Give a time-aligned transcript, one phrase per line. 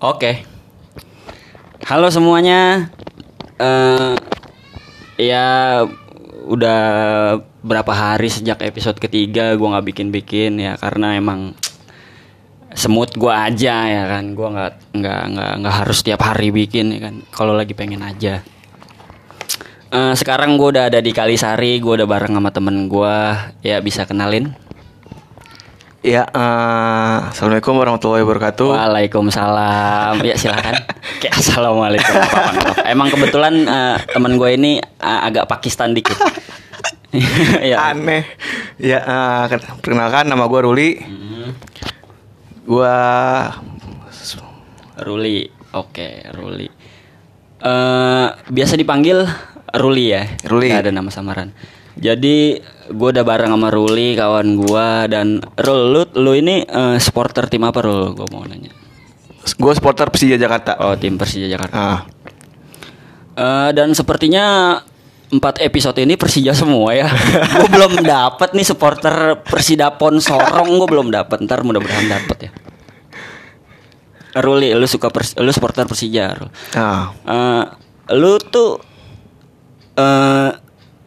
[0.00, 0.48] Oke.
[1.84, 2.88] Halo semuanya.
[3.60, 4.16] Eh
[5.20, 5.84] ya
[6.48, 6.80] udah
[7.60, 11.52] berapa hari sejak episode ketiga gua nggak bikin-bikin ya karena emang
[12.72, 14.32] semut gua aja ya kan.
[14.32, 17.20] Gua nggak nggak nggak nggak harus tiap hari bikin ya kan.
[17.28, 18.40] Kalau lagi pengen aja.
[19.92, 23.52] Eh sekarang gua udah ada di Kalisari, gua udah bareng sama temen gua.
[23.60, 24.56] Ya bisa kenalin.
[26.00, 28.72] Ya, eh, assalamualaikum warahmatullahi wabarakatuh.
[28.72, 30.24] Waalaikumsalam.
[30.24, 30.80] Ya silakan.
[31.20, 32.14] Kayak assalamualaikum.
[32.16, 32.76] Maaf, maaf.
[32.88, 36.16] Emang kebetulan eh, teman gue ini eh, agak Pakistan dikit.
[37.70, 37.92] ya.
[37.92, 38.24] Aneh.
[38.80, 39.04] Ya,
[39.52, 40.90] ken- perkenalkan nama gue Ruli.
[41.04, 41.52] Hmm,
[42.64, 42.96] Gua
[45.04, 45.52] Ruli.
[45.76, 46.68] Oke, Ruli.
[47.60, 49.20] Eh biasa dipanggil
[49.76, 50.24] Ruli ya.
[50.48, 50.72] Ruli.
[50.72, 51.52] Nggak ada nama samaran.
[51.92, 52.56] Jadi
[52.90, 57.62] gue udah bareng sama Ruli kawan gua dan Rul lu, lu ini eh, supporter tim
[57.62, 58.12] apa Rul?
[58.12, 58.74] Gue mau nanya.
[59.40, 60.76] gue supporter Persija Jakarta.
[60.82, 61.74] Oh tim Persija Jakarta.
[61.74, 62.00] Ah,
[63.40, 64.76] Eh, dan sepertinya
[65.30, 67.08] empat episode ini Persija semua ya.
[67.56, 71.40] gue belum dapat nih supporter Persidapon Sorong gue belum dapat.
[71.40, 72.52] Ntar mudah-mudahan dapat ya.
[74.30, 76.36] Ruli, lu suka pers lu supporter Persija.
[76.36, 76.50] Rul.
[76.76, 77.10] ah.
[77.24, 77.64] Eh,
[78.18, 78.76] lu tuh
[79.96, 80.50] eh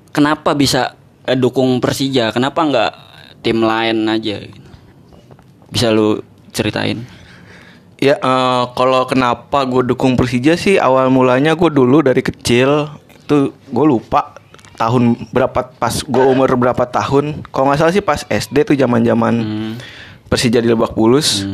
[0.09, 2.31] kenapa bisa eh, dukung Persija?
[2.31, 2.91] Kenapa nggak
[3.41, 4.43] tim lain aja?
[5.69, 6.21] Bisa lu
[6.52, 7.03] ceritain?
[7.97, 13.55] Ya, eh, kalau kenapa gue dukung Persija sih awal mulanya gue dulu dari kecil itu
[13.55, 14.35] gue lupa
[14.75, 17.47] tahun berapa pas gue umur berapa tahun.
[17.47, 19.73] Kalau nggak salah sih pas SD tuh zaman-zaman Hmm.
[20.27, 21.45] Persija di Lebak Bulus.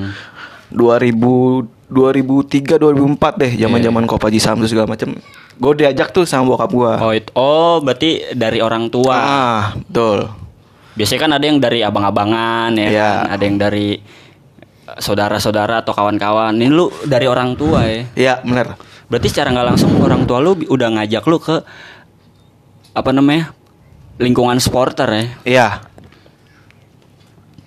[0.72, 5.18] 2000 2003 2004 deh zaman-zaman Kopaji Samsu segala macem
[5.60, 6.94] Gue diajak tuh sama bokap gua.
[7.02, 9.12] Oh, it- oh berarti dari orang tua.
[9.12, 10.32] Ah, betul.
[10.96, 13.10] Biasanya kan ada yang dari abang-abangan ya, Iya.
[13.20, 13.36] kan?
[13.36, 13.88] ada yang dari
[14.88, 16.56] eh, saudara-saudara atau kawan-kawan.
[16.56, 18.08] Ini lu dari orang tua ya.
[18.16, 18.80] Iya, bener
[19.12, 21.60] Berarti secara nggak langsung orang tua lu udah ngajak lu ke
[22.90, 23.52] apa namanya?
[24.16, 25.26] lingkungan supporter ya.
[25.44, 25.68] Iya,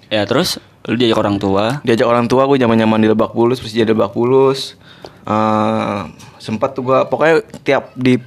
[0.08, 1.78] Ya terus lu diajak orang tua.
[1.82, 4.74] diajak orang tua gue zaman-zaman di Lebak Bulus, Persija di Lebak Bulus.
[5.22, 6.00] Eh,
[6.36, 8.18] sempat tuh gua pokoknya tiap di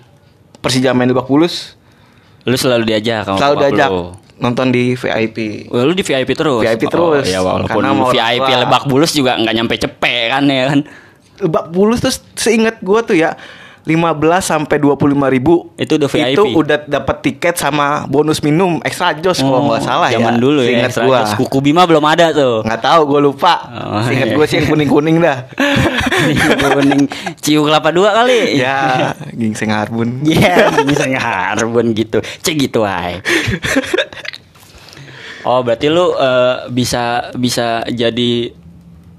[0.57, 1.75] Persija main di Lebak Bulus
[2.45, 4.15] Lu selalu diajak sama selalu diajak lu.
[4.37, 5.67] nonton di VIP.
[5.67, 6.61] Wah, lu di VIP terus.
[6.61, 7.25] VIP Oh, terus.
[7.27, 8.47] ya walaupun Karena mau VIP.
[8.47, 10.79] Lebak Bulus juga nggak nyampe cepet kan ya kan.
[11.41, 13.35] Lebak Bulus tuh seingat gua tuh ya
[13.85, 14.97] 15 sampai 25
[15.29, 16.33] ribu Itu udah VIP.
[16.33, 20.17] Itu udah dapat tiket sama bonus minum extra jos kalau Oh, nggak salah ya.
[20.17, 20.89] Zaman dulu ya.
[20.89, 21.21] Extra gua.
[21.21, 21.37] jos.
[21.37, 22.65] Kuku Bima belum ada tuh.
[22.65, 23.53] Nggak tahu gue lupa.
[23.69, 24.35] Oh, Seingat iya.
[24.35, 25.37] gue sih yang kuning-kuning dah.
[26.75, 27.05] kuning
[27.37, 28.57] ciu kelapa dua kali.
[28.57, 30.25] ya, gingseng harbun.
[30.25, 32.25] Iya, misalnya harbon gitu.
[32.41, 33.21] Cek gitu ay.
[35.45, 38.49] Oh, berarti lu eh, bisa bisa jadi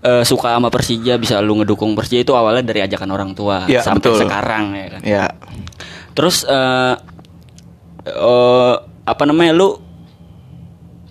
[0.06, 3.82] eh, suka sama Persija, bisa lu ngedukung Persija itu awalnya dari ajakan orang tua Iya,
[3.82, 4.20] sampai betul.
[4.22, 5.00] sekarang ya kan.
[5.02, 5.24] Ya.
[6.14, 6.94] Terus eh
[8.06, 9.82] eh, apa namanya lu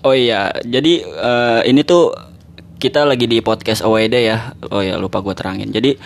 [0.05, 2.13] Oh iya, jadi eh, ini tuh
[2.77, 4.53] kita lagi di podcast OED ya.
[4.69, 5.73] Oh ya, lupa gue terangin.
[5.73, 5.97] Jadi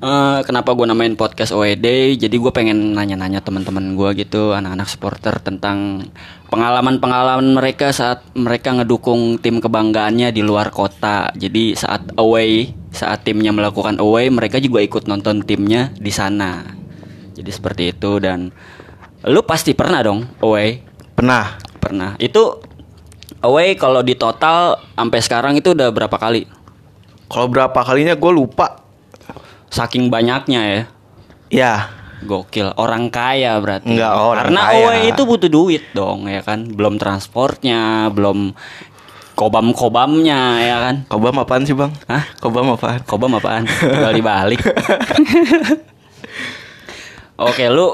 [0.00, 2.16] eh, kenapa gue namain podcast OED?
[2.16, 6.08] Jadi gue pengen nanya-nanya teman-teman gue gitu, anak-anak supporter tentang
[6.48, 11.30] pengalaman-pengalaman mereka saat mereka ngedukung tim kebanggaannya di luar kota.
[11.36, 16.64] Jadi saat away, saat timnya melakukan away, mereka juga ikut nonton timnya di sana.
[17.36, 18.50] Jadi seperti itu dan
[19.28, 20.90] lu pasti pernah dong away
[21.20, 21.60] Pernah.
[21.76, 22.16] Pernah.
[22.16, 22.64] Itu
[23.44, 26.48] away kalau di total sampai sekarang itu udah berapa kali?
[27.28, 28.79] Kalau berapa kalinya gue lupa.
[29.70, 30.82] Saking banyaknya ya.
[31.50, 31.74] Ya.
[32.20, 33.96] Gokil, orang kaya berarti.
[33.96, 34.76] Enggak, orang Karena kaya.
[34.76, 36.68] away itu butuh duit dong ya kan.
[36.68, 38.52] Belum transportnya, belum
[39.32, 40.94] kobam-kobamnya ya kan.
[41.08, 41.88] Kobam apaan sih bang?
[42.12, 42.28] Hah?
[42.44, 43.00] Kobam apaan?
[43.08, 43.64] Kobam apaan?
[43.64, 44.60] Tinggal dibalik.
[47.48, 47.88] Oke, lu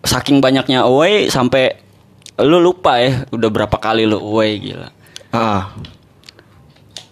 [0.00, 1.76] saking banyaknya away sampai
[2.40, 4.88] lu lupa ya udah berapa kali lu away gila.
[5.28, 5.76] Ah.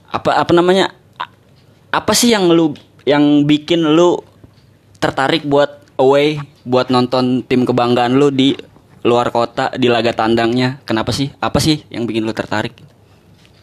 [0.08, 0.88] apa apa namanya
[1.92, 2.72] apa sih yang lu
[3.06, 4.18] yang bikin lu
[4.98, 8.58] tertarik buat away buat nonton tim kebanggaan lu di
[9.00, 12.74] luar kota di laga tandangnya kenapa sih apa sih yang bikin lu tertarik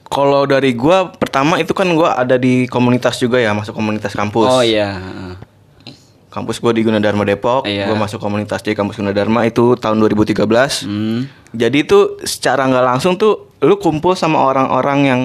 [0.05, 4.45] Kalau dari gua pertama itu kan gua ada di komunitas juga ya, masuk komunitas kampus.
[4.45, 5.01] oh iya
[6.29, 7.89] Kampus gua di Gunadarma Depok, Iya.
[7.89, 10.85] gua masuk komunitas di kampus Gunadarma itu tahun 2013.
[10.85, 11.19] hmm.
[11.53, 15.21] Jadi itu secara nggak langsung tuh lu kumpul sama orang-orang yang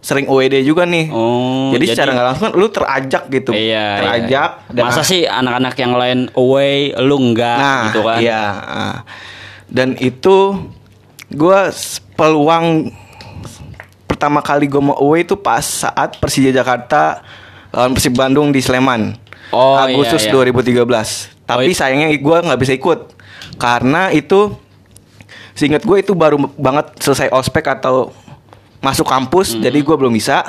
[0.00, 1.08] sering OED juga nih.
[1.08, 3.52] oh jadi, secara nggak langsung kan lu terajak gitu.
[3.52, 4.50] iya, terajak.
[4.58, 4.72] iya.
[4.72, 8.42] dan masa sih anak-anak yang lain away lu enggak Nah, gitu kan Iya.
[8.58, 8.96] ah.
[9.68, 10.56] Dan itu
[11.30, 11.68] gua
[12.14, 12.90] peluang
[14.04, 17.22] pertama kali gue mau away itu pas saat Persija Jakarta
[17.70, 19.14] lawan Persib Bandung di Sleman.
[19.50, 20.84] Oh, Agustus iya, iya.
[20.84, 20.84] 2013.
[21.44, 23.14] Tapi Oh, it- sayangnya gue nggak bisa ikut
[23.56, 24.54] karena itu
[25.52, 28.14] seingat gue itu baru banget selesai ospek atau
[28.80, 30.44] masuk kampus, jadi gue belum bisa.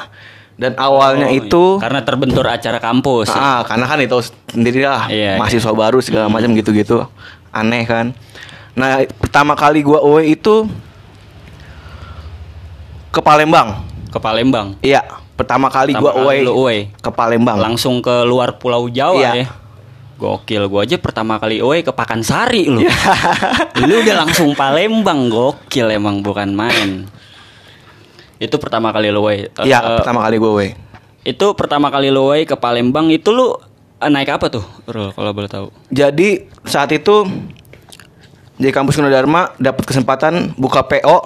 [0.55, 1.35] Dan awalnya Hmm.
[1.35, 3.33] Oh, itu karena terbentur acara kampus.
[3.33, 4.13] Ah, karena kan itu
[4.45, 7.01] sendiri lah Iya, mahasiswa baru segala macam gitu-gitu.
[7.49, 8.13] Aneh kan.
[8.71, 10.69] Nah, pertama kali gua away itu
[13.09, 13.89] ke Palembang.
[14.11, 14.75] ke Palembang.
[14.83, 16.77] Iya, pertama kali kali away away.
[16.99, 17.55] ke Palembang.
[17.57, 19.31] Langsung ke luar Pulau Jawa Iya.
[19.33, 19.47] ya.
[20.19, 22.83] Gokil gua aja pertama kali away ke Pakansari lu.
[22.83, 22.91] Iya.
[23.87, 27.07] lu udah langsung Palembang, gokil emang bukan main.
[28.41, 29.45] Itu pertama kali lu away.
[29.53, 30.69] Eh, Iya, eh, pertama kali gua away.
[31.21, 33.53] Itu pertama kali lu away ke Palembang itu lu
[34.01, 34.65] eh, naik apa tuh?
[34.89, 35.69] Rul, kalau boleh tahu.
[35.93, 37.29] Jadi saat itu
[38.57, 41.17] di kampus Gunadarma dapat kesempatan buka PO.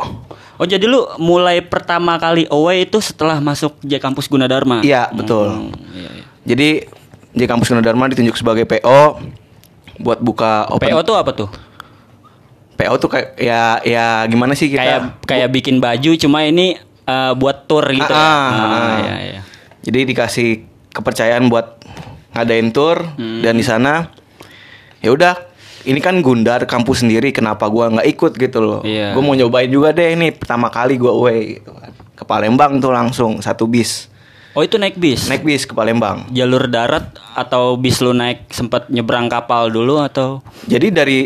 [0.55, 4.79] Oh jadi lu mulai pertama kali away itu setelah masuk J Kampus Gunadarma?
[4.87, 5.51] Iya, betul.
[5.51, 6.23] Hmm, iya, iya.
[6.47, 6.69] Jadi
[7.35, 9.19] di kampus Gunadarma ditunjuk sebagai PO
[9.99, 11.49] buat buka open PO tuh apa tuh?
[12.75, 17.33] PO tuh kayak ya ya gimana sih kita Kayak kayak bikin baju cuma ini eh,
[17.33, 18.17] buat tour gitu ya.
[18.17, 18.95] Ah, Ah, ah.
[18.97, 19.41] iya, iya.
[19.81, 20.49] Jadi dikasih
[20.89, 21.77] kepercayaan buat
[22.31, 23.39] ngadain tour Hmm.
[23.39, 24.11] dan di sana
[24.99, 25.35] ya udah
[25.83, 28.81] ini kan Gundar kampus sendiri kenapa gua nggak ikut gitu loh.
[28.81, 29.13] Iya.
[29.13, 31.93] Gua mau nyobain juga deh ini pertama kali gua away gitu kan.
[32.11, 34.09] Ke Palembang tuh langsung satu bis.
[34.51, 35.27] Oh itu naik bis?
[35.27, 36.25] Naik bis ke Palembang.
[36.31, 40.39] Jalur darat atau bis lu naik sempat nyebrang kapal dulu atau?
[40.65, 41.19] Jadi dari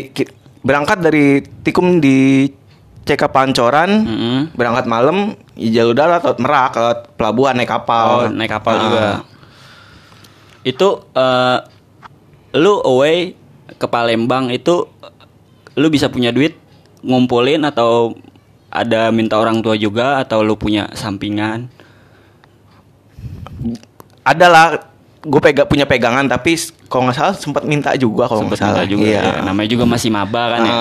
[0.60, 2.50] berangkat dari Tikum di
[3.10, 4.38] CK Pancoran, Mm-mm.
[4.54, 8.06] berangkat malam ya jalur darat lewat Merak lewat pelabuhan naik kapal.
[8.06, 8.82] Oh naik kapal Ah.
[8.86, 9.04] juga.
[10.62, 11.58] Itu eh,
[12.54, 13.34] lu away
[13.74, 14.86] ke Palembang itu
[15.74, 16.54] lu bisa punya duit
[17.02, 18.14] ngumpulin atau
[18.70, 21.66] ada minta orang tua juga atau lu punya sampingan?
[24.20, 24.66] ada lah
[25.20, 26.56] gue pega punya pegangan tapi
[26.88, 29.20] kalau nggak salah sempat minta juga kalau nggak salah juga iya.
[29.20, 29.44] ya.
[29.44, 30.74] Namanya juga masih maba kan ya.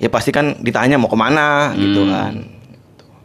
[0.00, 2.10] Ya pasti kan ditanya mau ke mana gitu Hmm.
[2.10, 2.34] kan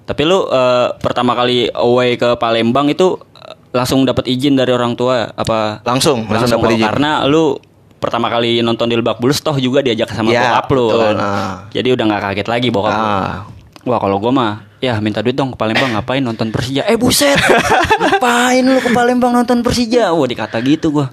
[0.05, 4.93] Tapi lu eh, pertama kali away ke Palembang itu eh, langsung dapat izin dari orang
[4.93, 5.79] tua apa?
[5.81, 7.57] langsung langsung, Langsung dapat oh, izin karena lu
[7.95, 11.15] pertama kali nonton di Lebak Bulus toh juga diajak sama Iya, bokap lu betul, kan.
[11.17, 11.53] ah.
[11.71, 13.01] Jadi udah nggak kaget lagi bokap lu.
[13.01, 13.35] ah.
[13.81, 16.85] Wah kalau gua mah ya minta duit dong ke Palembang ngapain nonton Persija?
[16.85, 17.37] Eh buset,
[18.03, 20.11] ngapain lu ke Palembang nonton Persija?
[20.11, 21.09] Wah dikata gitu gua.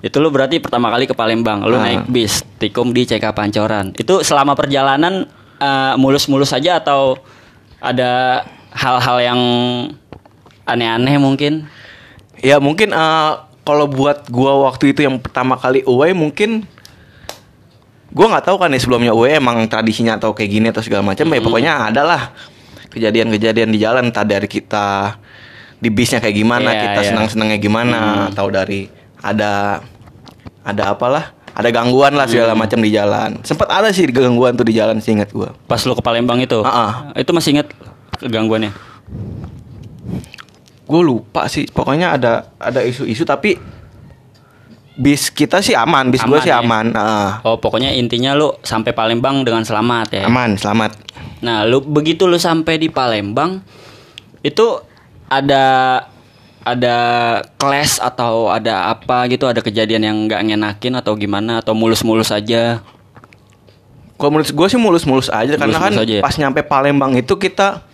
[0.00, 1.84] Itu lu berarti pertama kali ke Palembang, lu Ah.
[1.84, 3.92] naik bis tikum di CK Pancoran.
[3.94, 7.20] Itu selama perjalanan eh, mulus-mulus saja atau
[7.78, 9.40] ada hal-hal yang
[10.64, 11.68] aneh-aneh mungkin?
[12.38, 13.30] ya mungkin eh,
[13.60, 16.64] kalau buat gua waktu itu yang pertama kali away mungkin
[18.08, 21.28] gua nggak tahu kan ya sebelumnya away emang tradisinya atau kayak gini atau segala macam
[21.28, 21.36] Hmm.
[21.36, 22.22] ya pokoknya ada lah
[22.88, 25.20] kejadian-kejadian di jalan entah dari kita
[25.76, 27.08] di bisnya kayak gimana Iya, kita iya.
[27.12, 27.98] senang-senangnya gimana
[28.32, 28.88] atau dari
[29.20, 29.84] ada
[30.62, 32.60] ada apalah ada gangguan lah segala Hmm.
[32.60, 36.00] macam di jalan sempat ada sih gangguan tuh di jalan seingat gua Pas lu ke
[36.00, 37.68] Palembang itu, Ah, itu masih inget
[38.20, 38.70] gangguannya?
[40.84, 43.54] gue lupa sih pokoknya ada ada isu-isu tapi
[44.92, 46.58] bis kita sih aman bis Aman sih ya?
[46.58, 50.24] aman Ah, Oh pokoknya intinya lu sampai Palembang dengan selamat ya.
[50.26, 50.92] aman selamat
[51.40, 53.64] Nah, lu begitu lu sampai di Palembang
[54.40, 54.66] itu
[55.24, 55.96] ada
[56.60, 56.96] ada
[57.56, 62.84] kelas atau ada apa gitu, ada kejadian yang nggak ngenakin atau gimana atau mulus-mulus aja.
[64.20, 66.20] Kalau menurut gue sih mulus-mulus aja karena kan aja ya?
[66.20, 67.88] pas nyampe Palembang itu kita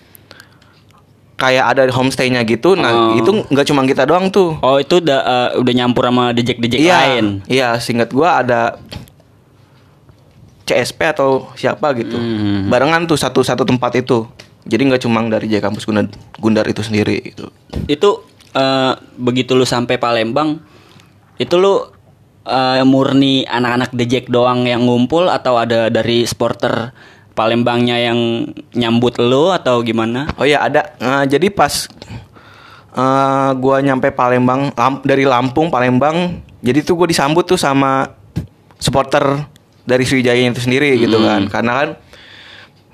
[1.38, 2.75] kayak ada homestaynya gitu.
[2.75, 2.81] Oh.
[2.81, 4.59] Nah itu nggak cuma kita doang tuh.
[4.64, 7.47] Oh, itu udah eh, udah nyampur sama dejek-dejek iya, lain.
[7.47, 7.69] iya.
[7.79, 8.81] Singkat gue ada
[10.67, 12.19] CSP atau siapa gitu.
[12.19, 12.67] Hmm.
[12.67, 14.26] Barengan tuh satu satu tempat itu.
[14.67, 16.11] Jadi nggak cuma dari J Kampus Gundar,
[16.43, 17.55] Gundar itu sendiri gitu.
[17.87, 18.26] Itu
[18.57, 20.65] eh, begitu lu sampai Palembang
[21.37, 21.85] itu lu
[22.43, 26.97] eh, murni anak-anak dejek doang yang ngumpul atau ada dari supporter
[27.31, 30.25] Palembangnya yang nyambut lu atau gimana?
[30.35, 30.97] Oh iya ada.
[30.97, 31.85] Nah, jadi pas
[32.97, 38.09] eh gua nyampe Palembang Lam- dari Lampung Palembang, jadi tuh gue disambut tuh sama
[38.81, 39.45] supporter
[39.85, 41.29] dari Sriwijaya itu sendiri gitu Hmm.
[41.29, 41.43] kan.
[41.53, 41.89] Karena kan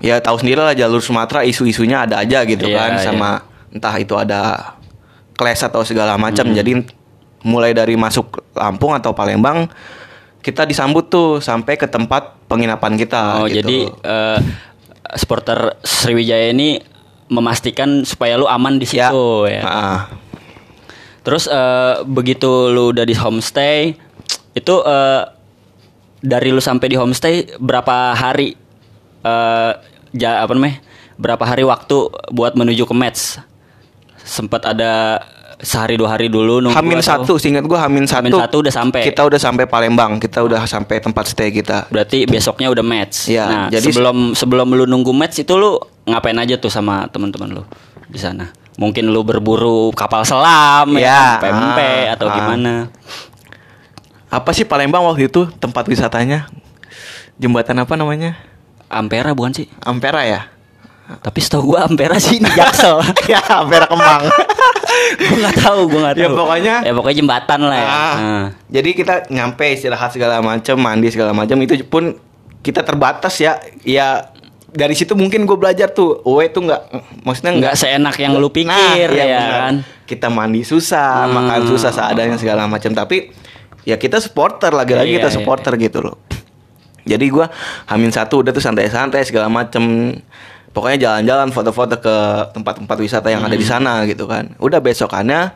[0.03, 3.05] ya tahu sendiri lah jalur Sumatera isu-isunya ada aja gitu Iya, kan iya.
[3.07, 3.31] sama
[3.71, 4.75] entah itu ada
[5.43, 6.47] clash atau segala macam.
[6.47, 6.55] Hmm.
[6.55, 6.73] Jadi
[7.43, 9.67] mulai dari masuk Lampung atau Palembang
[10.43, 13.63] kita disambut tuh sampai ke tempat penginapan kita Oh, gitu.
[13.63, 14.39] jadi eh,
[15.15, 16.83] supporter Sriwijaya ini
[17.31, 19.09] memastikan supaya lu aman di ya.
[19.09, 19.63] situ ya.
[19.63, 20.01] Ah.
[21.23, 23.95] Terus eh, begitu lu udah di homestay,
[24.53, 25.23] itu eh,
[26.23, 28.59] dari lu sampai di homestay berapa hari
[29.23, 29.73] eh
[30.13, 30.83] ja, apa namanya?
[31.15, 33.39] Berapa hari waktu buat menuju ke match?
[34.23, 35.19] Sempat ada
[35.63, 38.27] sehari dua hari dulu nunggu Hamin atau- satu, seingat gua Hamin satu.
[38.27, 39.01] Hamin satu udah sampai.
[39.07, 41.87] Kita udah sampai Palembang, kita udah sampai tempat stay kita.
[41.87, 43.31] Berarti besoknya udah match.
[43.31, 47.63] Iya, nah, jadi- sebelum sebelum lu nunggu match itu lu ngapain aja tuh sama teman-teman
[47.63, 47.63] lu
[48.11, 48.51] di sana?
[48.75, 52.35] Mungkin lu berburu kapal selam Iya, ya, kan, pempek ah, atau ah.
[52.35, 52.73] gimana?
[54.33, 56.49] Apa sih Palembang waktu itu tempat wisatanya?
[57.37, 58.35] Jembatan apa namanya?
[58.93, 59.67] Ampera bukan sih?
[59.85, 60.52] Ampera ya?
[61.19, 63.03] Tapi setahu gua Ampera sih di Jaksel.
[63.33, 64.23] ya, Ampera Kemang.
[65.21, 66.37] gua nggak tahu, gua nggak Ya, tahu.
[66.39, 67.87] pokoknya- ya pokoknya jembatan lah ya.
[67.87, 68.47] Ah, Nah.
[68.69, 72.17] Jadi kita nyampe istirahat segala macam, mandi segala macam itu pun
[72.61, 73.59] kita terbatas ya.
[73.83, 74.31] Ya
[74.69, 76.83] dari situ mungkin gue belajar tuh, Uwe tuh nggak,
[77.23, 78.73] maksudnya Nggak seenak yang lu pikir,
[79.11, 79.53] iya ya benar.
[79.53, 79.75] kan?
[80.03, 81.35] Kita mandi susah, Hmm.
[81.35, 82.89] makan susah seadanya segala macam.
[82.91, 83.33] Tapi
[83.83, 86.17] ya kita supporter lagi-lagi Iya, kita iya, supporter gitu loh.
[87.03, 87.51] Jadi gua
[87.85, 90.15] Hamin satu udah tuh santai-santai segala macem
[90.73, 92.17] Pokoknya jalan-jalan foto-foto ke
[92.51, 93.73] tempat-tempat wisata yang ada di Hmm.
[93.79, 95.53] sana gitu kan Udah besokannya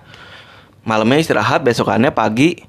[0.83, 2.61] Malamnya istirahat, besokannya pagi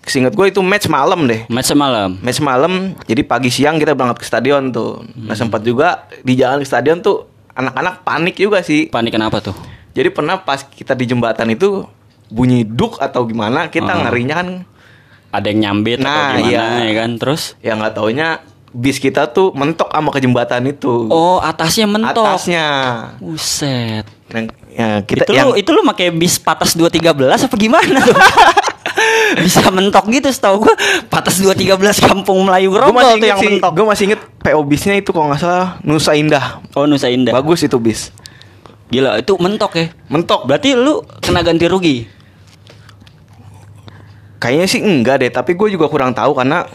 [0.00, 2.16] Seinget gue itu match malam deh Match semalam.
[2.18, 2.72] Match malam,
[3.04, 5.38] jadi pagi siang kita berangkat ke stadion tuh Nah Hmm.
[5.38, 9.52] sempat juga di jalan ke stadion tuh Anak-anak panik juga sih Panik kenapa tuh?
[9.90, 11.84] Jadi pernah pas kita di jembatan itu
[12.28, 14.00] Bunyi duk atau gimana Kita Oh.
[14.04, 14.48] ngerinya kan
[15.30, 16.86] Ada yang nyambit Nah, atau gimana iya.
[16.86, 17.10] ya kan?
[17.16, 18.28] Terus Ya nggak taunya
[18.70, 21.10] bis kita tuh mentok sama ke jembatan itu.
[21.10, 22.22] Oh, atasnya mentok.
[22.22, 22.66] Atasnya.
[23.18, 24.06] Buset.
[24.30, 28.14] Nah, ya kita itu yang lu itu lu pakai bis patas 213 apa gimana tuh?
[29.46, 30.74] Bisa mentok gitu setahu gua
[31.10, 33.72] patas 213 Kampung Melayu Grogol tuh yang sih, mentok.
[33.74, 36.62] gue masih inget PO bisnya itu kalau nggak salah Nusa Indah.
[36.74, 37.34] Oh, Nusa Indah.
[37.34, 38.14] Bagus itu bis.
[38.90, 39.86] Gila, itu mentok ya.
[40.10, 40.50] Mentok.
[40.50, 41.96] Berarti lu kena ganti rugi.
[44.42, 46.66] Kayaknya sih enggak deh, tapi gue juga kurang tahu karena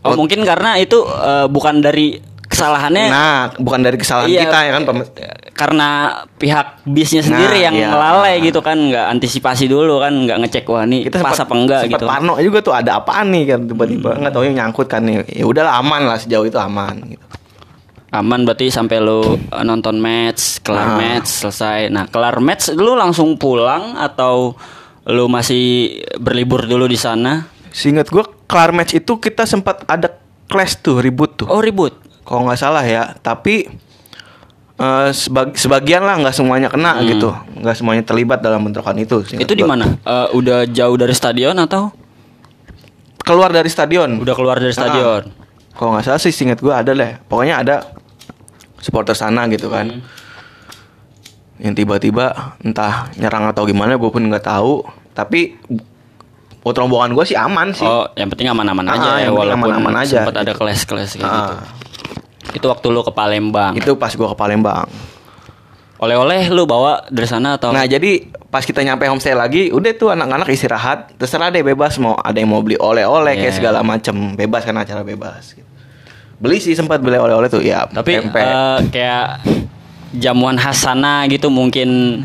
[0.00, 2.16] Oh, mungkin karena itu eh, bukan dari
[2.48, 5.10] kesalahannya nah bukan dari kesalahan Iya, kita ya kan pem-
[5.52, 5.88] karena
[6.34, 7.88] pihak bisnya sendiri Nah, yang iya.
[7.92, 11.80] lalai gitu kan nggak antisipasi dulu kan nggak ngecek wah nih kita pas apa enggak
[11.88, 15.28] gitu parno juga tuh ada apaan nih kan tiba-tiba nggak tahu yang nyangkut kan nih.
[15.28, 17.24] Ya udahlah aman lah sejauh itu aman gitu.
[18.08, 19.28] aman berarti sampai lu uh,
[19.60, 20.96] nonton match kelar Nah.
[20.96, 24.56] match selesai nah kelar match lu langsung pulang atau
[25.04, 27.44] lu masih berlibur dulu di sana
[27.78, 30.10] Seingat gue kelar match itu kita sempat ada
[30.46, 31.46] clash tuh ribut tuh.
[31.46, 33.70] oh ribut kalau nggak salah ya tapi
[34.76, 37.06] eh, sebag- sebagian lah nggak semuanya kena Hmm.
[37.06, 37.30] gitu.
[37.56, 39.94] Nggak semuanya terlibat dalam bentrokan itu itu di mana?
[39.96, 41.94] Eh, udah jauh dari stadion atau?
[43.20, 44.16] Keluar dari stadion.
[44.16, 45.22] Udah keluar dari stadion.
[45.24, 45.46] Ah.
[45.70, 47.76] kalau nggak salah sih singkat gue ada deh pokoknya ada
[48.76, 49.86] supporter sana gitu kan.
[49.88, 50.02] Hmm.
[51.58, 54.82] yang tiba-tiba entah nyerang atau gimana gue pun nggak tahu.
[55.10, 55.58] Tapi
[56.68, 59.94] buat rombongan gue sih aman sih oh yang penting aman-aman Ah, aja ya walaupun aman-aman
[59.98, 60.60] aja, sempat ada gitu.
[60.60, 61.64] kelas-kelas kayak gitu Ah,
[62.50, 64.84] itu waktu lu ke Palembang itu pas gue ke Palembang
[65.98, 70.08] oleh-oleh lu bawa dari sana atau Nah jadi pas kita nyampe homestay lagi, udah tuh
[70.08, 73.58] anak-anak istirahat, terserah deh bebas mau ada yang mau beli oleh-oleh kayak Iya.
[73.58, 75.52] segala macem, bebas kan acara bebas.
[75.52, 75.66] Gitu.
[76.38, 77.84] Beli sih sempat beli oleh-oleh tuh, ya.
[77.84, 78.40] tapi pempek.
[78.40, 79.26] eh, kayak
[80.14, 82.22] jamuan khas sana gitu mungkin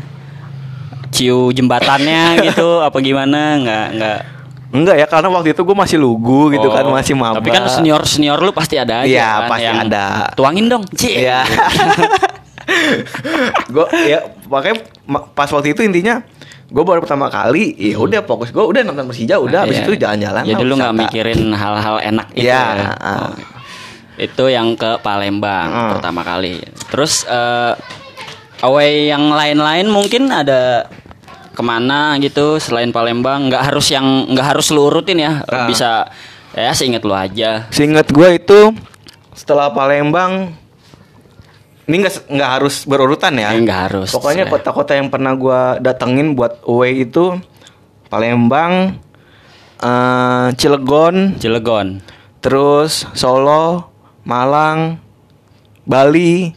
[1.10, 4.20] ciu jembatannya gitu apa gimana nggak nggak
[4.74, 7.38] Enggak ya karena waktu itu gue masih lugu gitu kan, Oh, masih maba.
[7.38, 10.04] tapi kan senior senior lu pasti ada aja Iya, kan, pasti yang ada.
[10.34, 11.22] tuangin dong Ci.
[11.22, 11.46] Iya.
[13.70, 16.24] gue ya makanya ma- pas waktu itu intinya
[16.64, 19.84] gue baru pertama kali, ya udah fokus gue udah nonton Persija, udah habis Iya.
[19.84, 20.42] itu jalan-jalan.
[20.44, 22.90] jadi lu nggak mikirin hal-hal enak itu Iya, ya?
[22.94, 23.10] ah.
[23.20, 23.32] Oh.
[24.16, 25.90] itu yang ke Palembang Ah.
[25.92, 27.74] pertama kali terus eh
[28.60, 30.86] away yang lain-lain mungkin ada
[31.54, 35.64] ke mana gitu selain Palembang nggak harus yang nggak harus lu urutin ya Ah.
[35.64, 36.10] bisa
[36.52, 38.60] ya seinget lu aja Seingat gue itu
[39.32, 40.54] setelah Palembang
[41.84, 43.52] ini nggak nggak harus berurutan ya.
[43.52, 44.50] Eh, nggak harus, Pokoknya ya.
[44.50, 47.36] kota-kota yang pernah gue datengin buat away itu
[48.08, 48.96] Palembang,
[49.78, 52.00] eh, Cilegon, Cilegon
[52.40, 53.92] terus Solo,
[54.24, 54.96] Malang,
[55.84, 56.56] Bali,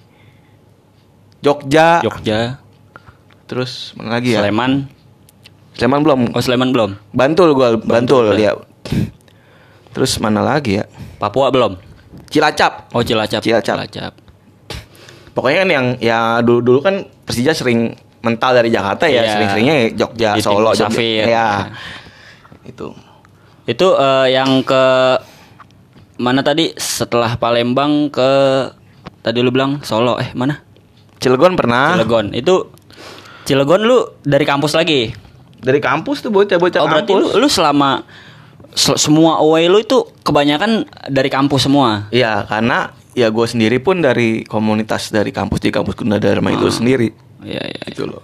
[1.40, 2.60] Jogja, Jogja
[3.48, 4.44] terus mana lagi ya?
[4.44, 4.92] Sleman
[5.78, 6.20] Sleman belum.
[6.34, 8.38] oh Sleman belum Bantul gue, Bantul, udah.
[8.38, 8.52] ya.
[9.94, 10.86] Terus mana lagi ya?
[11.18, 11.78] Papua belum
[12.28, 12.92] Cilacap.
[12.92, 14.14] oh Cilacap Cilacap.
[15.32, 17.94] Pokoknya kan yang ya dulu dulu kan Persija sering
[18.26, 19.32] mental dari Jakarta ya, Iya.
[19.32, 20.90] sering-seringnya ya Jogja, Di Solo, Jogja.
[20.90, 21.24] Safir.
[21.30, 21.70] Ya.
[22.66, 22.98] Itu.
[23.64, 24.84] Itu eh, yang ke
[26.18, 28.30] mana tadi setelah Palembang ke
[29.22, 30.58] tadi lu bilang Solo eh mana?
[31.22, 31.94] Cilegon pernah.
[31.94, 32.34] Cilegon.
[32.34, 32.74] Itu
[33.48, 35.16] Cilegon lu dari kampus lagi.
[35.58, 37.34] Dari kampus tuh bocah-bocah Oh berarti kampus.
[37.34, 38.04] lu, lu selama
[38.70, 42.06] se- semua away lu itu kebanyakan dari kampus semua.
[42.10, 46.76] Iya, karena ya gue sendiri pun dari komunitas dari kampus di kampus Gunadarma itu Ah.
[46.76, 47.10] sendiri.
[47.42, 47.82] Iya iya.
[47.88, 48.22] Gitu loh.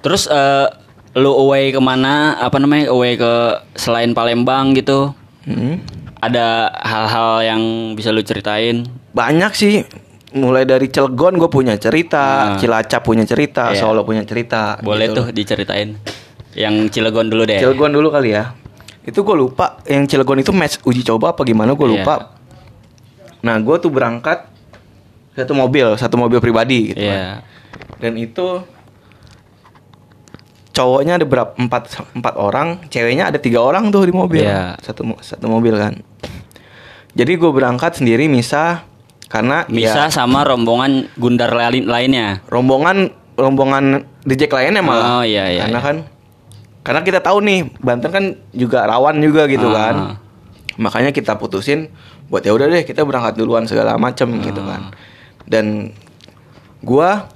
[0.00, 0.66] Terus eh,
[1.14, 2.38] lu away ke mana?
[2.38, 2.88] Apa namanya?
[2.88, 3.32] Away ke
[3.74, 5.12] selain Palembang gitu?
[5.42, 5.82] Hmm.
[6.16, 8.88] Ada hal-hal yang bisa lu ceritain?
[9.12, 9.84] Banyak sih.
[10.26, 12.58] Mulai dari Cilegon gue punya cerita, Ah.
[12.58, 13.78] Cilacap punya cerita, Iya.
[13.78, 14.74] Solo punya cerita.
[14.80, 15.94] Boleh gitu tuh diceritain.
[16.52, 17.62] Yang Cilegon dulu deh.
[17.62, 18.52] Cilegon dulu kali ya.
[19.02, 19.78] Itu gue lupa.
[19.84, 21.94] Yang Cilegon itu match uji coba apa gimana gue Iya.
[22.02, 22.14] lupa.
[23.40, 24.50] Nah gue tuh berangkat
[25.32, 26.98] satu mobil, satu mobil pribadi gitu.
[26.98, 27.06] kan.
[27.06, 27.28] Iya.
[28.02, 28.66] Dan itu
[30.72, 34.44] cowoknya ada berapa empat empat orang, ceweknya ada tiga orang tuh di mobil.
[34.44, 34.76] Iya.
[34.82, 36.02] Satu satu mobil kan.
[37.16, 38.84] Jadi gue berangkat sendiri misa
[39.26, 42.40] karena Bisa ya, sama rombongan gundar lain lainnya.
[42.46, 45.20] rombongan rombongan reject lainnya malah.
[45.20, 45.84] Oh, iya, iya, Karena iya.
[45.84, 45.96] kan
[46.80, 49.74] karena kita tahu nih Banten kan juga rawan juga gitu Ah.
[49.74, 49.96] kan.
[50.78, 51.90] Makanya kita putusin
[52.26, 54.66] buat ya udah deh kita berangkat duluan segala macem gitu Ah.
[54.68, 54.82] kan.
[55.44, 55.90] Dan
[56.80, 57.26] gua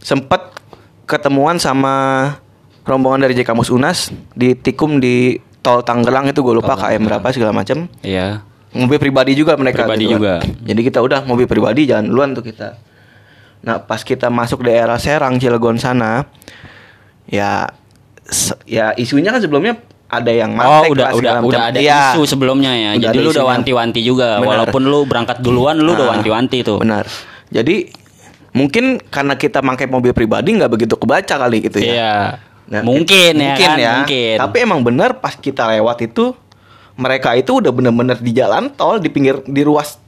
[0.00, 0.40] sempet
[1.04, 1.94] ketemuan sama
[2.82, 3.98] rombongan dari J Kampus Unas
[4.30, 8.44] di Tikum di tol Tangerang itu gue lupa KM berapa segala macem Iya.
[8.74, 10.38] Mobil pribadi juga mereka Pribadi gitu juga.
[10.38, 10.50] kan.
[10.60, 12.76] jadi kita udah mobil pribadi jalan duluan tuh kita
[13.60, 16.26] nah pas kita masuk daerah Serang Cilegon sana
[17.24, 17.70] ya
[18.64, 22.22] ya isunya kan sebelumnya ada yang Oh mantek udah lah, udah udah ada Iya, isu
[22.28, 22.90] sebelumnya ya.
[22.92, 24.38] Udah Jadi lu udah wanti-wanti juga.
[24.38, 24.46] Benar.
[24.62, 26.78] Walaupun lu berangkat duluan, lu udah Ah, wanti-wanti tuh.
[26.78, 27.08] benar
[27.48, 27.88] jadi
[28.50, 32.14] mungkin karena kita pakai mobil pribadi nggak begitu kebaca kali gitu ya Iya.
[32.64, 33.92] Nah, mungkin ya mungkin kan, ya.
[33.98, 34.36] mungkin.
[34.38, 36.32] Tapi emang bener pas kita lewat itu
[36.94, 39.98] mereka itu udah bener-bener di jalan tol di pinggir di ruas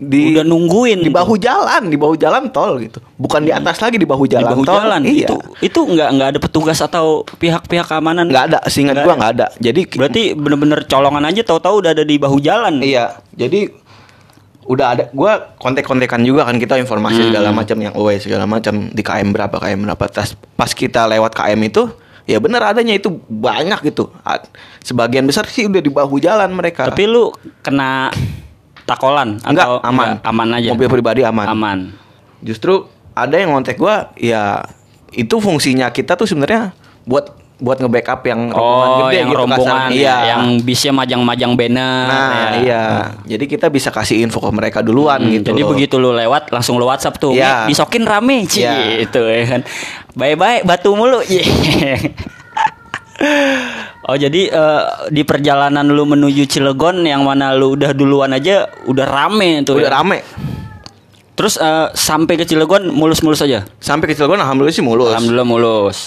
[0.00, 1.20] di Udah nungguin di tuh.
[1.20, 2.96] bahu jalan di bahu jalan tol gitu.
[3.14, 4.72] Bukan di atas lagi di bahu di jalan bahu tol.
[4.74, 5.00] jalan.
[5.04, 5.28] Iya.
[5.28, 8.24] Itu itu nggak nggak ada petugas atau pihak-pihak keamanan?
[8.26, 9.46] Nggak ada seingat Nggak gua nggak ada.
[9.60, 12.80] Jadi berarti bener-bener colongan aja tahu-tahu udah ada di bahu jalan.
[12.80, 13.20] Iya.
[13.30, 13.68] Jadi
[14.64, 17.28] udah ada gua kontek-kontekan juga kan kita informasi Hmm.
[17.28, 20.04] segala macam yang OE segala macam di KM berapa KM berapa.
[20.08, 21.84] Tas- pas kita lewat KM itu
[22.30, 24.14] ya bener adanya itu banyak gitu
[24.80, 28.14] sebagian besar sih udah di bahu jalan mereka tapi lu kena
[28.86, 30.06] takolan Enggak, atau aman.
[30.14, 30.30] enggak?
[30.30, 31.46] aman aja Mobil pribadi aman.
[31.50, 31.78] aman
[32.40, 34.62] Justru ada yang ngontek gua ya
[35.10, 36.70] itu fungsinya kita tuh sebenarnya
[37.04, 39.94] buat buat nge-backup yang rombongan oh gede yang gitu rombongan kasarnya.
[39.94, 40.16] ya, iya.
[40.32, 42.48] yang bisnya majang-majang banner Nah, ya.
[42.56, 42.84] iya.
[43.28, 45.52] Jadi kita bisa kasih info ke mereka duluan Hmm, gitu.
[45.52, 45.70] Jadi loh.
[45.70, 47.36] begitu lu lewat langsung lu WhatsApp tuh.
[47.36, 47.68] Iya.
[47.68, 49.04] "Mi, Disokin rame Ci." Iya.
[49.04, 49.60] Itu ya kan.
[50.12, 51.20] Bye-bye batu mulu.
[51.28, 51.44] Ye.
[54.02, 59.04] oh, jadi eh, di perjalanan lu menuju Cilegon yang mana lu udah duluan aja udah
[59.04, 59.76] rame tuh.
[59.76, 59.96] Udah ya.
[60.00, 60.18] rame.
[61.36, 63.68] Terus eh, sampai ke Cilegon mulus-mulus aja.
[63.76, 65.12] Sampai ke Cilegon alhamdulillah sih mulus.
[65.12, 65.98] Alhamdulillah mulus.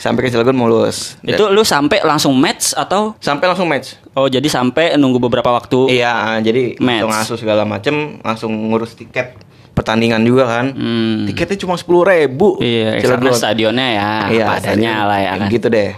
[0.00, 1.20] Sampai ke Cilegon mulus.
[1.20, 4.00] Dan- Itu lu sampai langsung match atau sampai langsung match.
[4.10, 5.92] Oh, jadi sampai nunggu beberapa waktu.
[5.92, 7.04] Iya, jadi Match.
[7.04, 9.36] langsung ngasuh segala macem, langsung ngurus tiket
[9.70, 10.72] pertandingan juga kan.
[10.72, 11.28] Hmm.
[11.28, 12.56] Tiketnya cuma sepuluh ribu.
[12.58, 15.48] Iya, karena stadionnya ya Iya, adanya lah ya kan.
[15.48, 15.92] Gitu deh.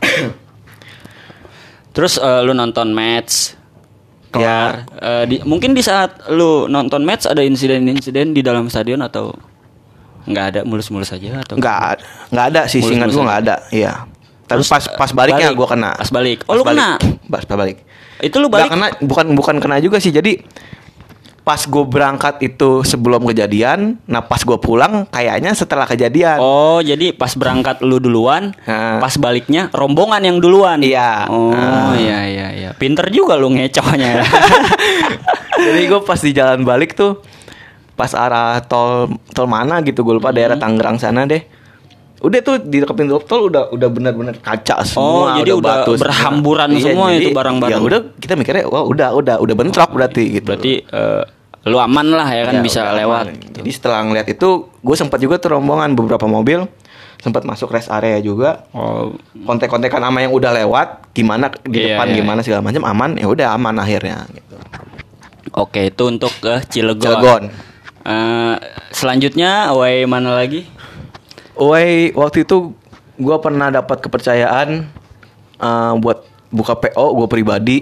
[1.92, 3.56] Terus eh, lu nonton match
[4.26, 4.32] Ya.
[4.34, 4.72] kelar.
[5.00, 9.32] Eh, di, mungkin di saat lu nonton match ada insiden-insiden di dalam stadion atau
[10.26, 13.24] nggak ada mulus-mulus aja atau Nggak ada, nggak ada sih singkat gua aja.
[13.24, 13.56] nggak ada.
[13.70, 13.92] Iya.
[14.44, 15.58] Tapi Terus, pas pas baliknya balik.
[15.58, 15.90] gua kena.
[15.92, 16.38] Pas balik.
[16.44, 16.76] Oh, lu balik.
[16.76, 16.88] kena?
[17.26, 17.78] Pas, pas balik.
[18.18, 20.08] itu lu balik kena, bukan bukan kena juga sih.
[20.08, 20.40] Jadi
[21.42, 26.38] pas gue berangkat itu sebelum kejadian, nah pas gue pulang kayaknya setelah kejadian.
[26.38, 28.98] Oh, jadi pas berangkat lu duluan, Nah.
[28.98, 30.82] pas baliknya rombongan yang duluan.
[30.82, 31.30] Iya.
[31.30, 31.94] Oh, Nah.
[31.94, 32.70] iya iya iya.
[32.72, 34.26] Pinter juga lu ngecohnya.
[35.56, 37.22] Jadi gue pas di jalan balik tuh
[37.96, 40.36] pas arah tol tol mana gitu gue lupa Hmm.
[40.36, 41.40] daerah Tangerang sana deh.
[42.16, 45.32] Udah tuh di dekat pintu tol udah udah benar-benar kaca semua.
[45.32, 46.02] Oh, jadi udah batu semua.
[46.02, 47.72] berhamburan Iya, semua jadi itu barang-barang.
[47.72, 50.46] Ya udah kita mikirnya wah udah udah udah bentrok berarti gitu.
[50.46, 51.22] Berarti eh,
[51.66, 53.24] lu aman lah ya kan Ya, bisa udah lewat.
[53.28, 53.52] aman.
[53.52, 56.64] Jadi setelah ngeliat itu gue sempat juga tuh rombongan beberapa mobil
[57.16, 58.64] sempat masuk rest area juga.
[58.70, 63.10] Oh, Kontek-kontekan sama yang udah lewat gimana di Iya, depan iya, gimana segala macam aman
[63.14, 64.56] ya udah aman akhirnya gitu.
[65.52, 67.00] Oke, itu untuk ke Cilegon.
[67.06, 67.42] Cilegon.
[68.06, 68.54] Eh,
[68.94, 70.62] selanjutnya away mana lagi?
[71.58, 72.70] Woi, waktu itu
[73.18, 74.86] gue pernah dapat kepercayaan
[75.58, 76.22] eh, buat
[76.54, 77.78] buka PO gue pribadi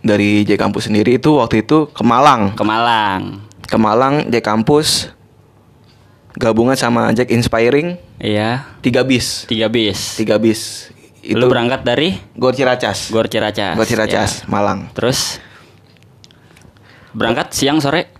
[0.00, 2.54] dari J Kampus sendiri itu waktu itu ke Malang.
[2.54, 3.42] Ke Malang.
[3.66, 5.10] Ke Malang J Kampus
[6.38, 9.50] gabungan sama Jack Inspiring Iya, tiga bis.
[9.50, 10.14] tiga bis.
[10.14, 10.92] Tiga bis.
[11.20, 13.10] Itu Lu berangkat dari Gor Ciracas.
[13.10, 13.74] Gor Ciracas.
[13.74, 14.46] Gor Ciracas, Ya.
[14.46, 14.88] Malang.
[14.94, 15.42] Terus
[17.10, 18.19] berangkat siang sore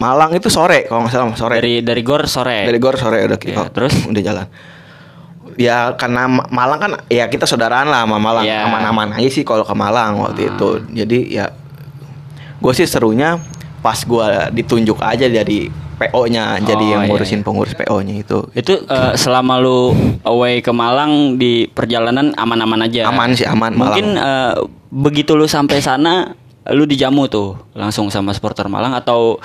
[0.00, 1.54] Malang itu sore kalau nggak salah sore.
[1.54, 2.64] dari dari Gor sore.
[2.64, 3.92] Dari Gor sore udah Iya, oh, terus?
[4.02, 4.46] udah jalan.
[5.54, 8.64] Ya karena Ma- Malang kan ya kita saudaraan lah sama Malang Iya.
[8.64, 10.50] aman-aman aja sih kalau ke Malang waktu Ah.
[10.50, 10.68] itu.
[10.94, 11.52] Jadi ya
[12.56, 13.36] gue sih serunya
[13.78, 18.72] pas gue ditunjuk aja dari PO-nya jadi Oh, yang iya, ngurusin pengurus PO-nya itu Itu
[18.82, 23.04] eh, selama lu away ke Malang di perjalanan aman-aman aja.
[23.06, 24.52] Aman sih, aman, Mungkin eh,
[24.90, 26.32] begitu lu sampai sana
[26.66, 29.40] lu dijamu tuh langsung sama supporter Malang atau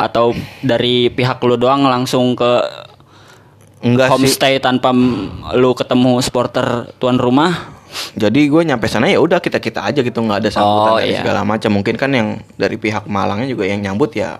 [0.00, 2.52] atau dari pihak lu doang langsung ke
[3.80, 7.76] enggak sih homestay tanpa m- lu ketemu supporter tuan rumah.
[8.12, 11.10] jadi gue nyampe sana ya udah kita kita aja gitu nggak ada sambutan Oh, dari
[11.10, 11.20] iya.
[11.20, 14.38] segala macam mungkin kan yang dari pihak Malangnya juga yang nyambut ya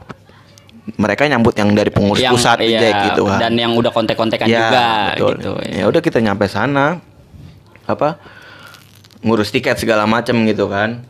[0.94, 4.46] mereka nyambut yang dari pengurus yang pusat iya, aja gitu kan dan yang udah kontek-kontekan
[4.46, 5.34] Ya, juga betul.
[5.34, 5.52] gitu.
[5.66, 7.02] ya udah kita nyampe sana
[7.84, 8.22] apa
[9.20, 11.02] ngurus tiket segala macam gitu kan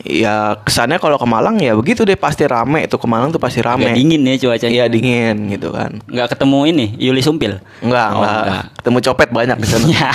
[0.00, 3.58] ya kesannya kalau ke Malang ya begitu deh pasti rame itu ke Malang tuh pasti
[3.58, 4.72] Agak rame dingin ya cuacanya.
[4.72, 7.58] Iya dingin gitu kan Nggak ketemu ini Yuli Sumpil.
[7.80, 8.42] Enggak, Oh, enggak.
[8.42, 8.64] enggak.
[8.78, 9.84] Ketemu copet banyak di sana.
[9.86, 10.08] Ya.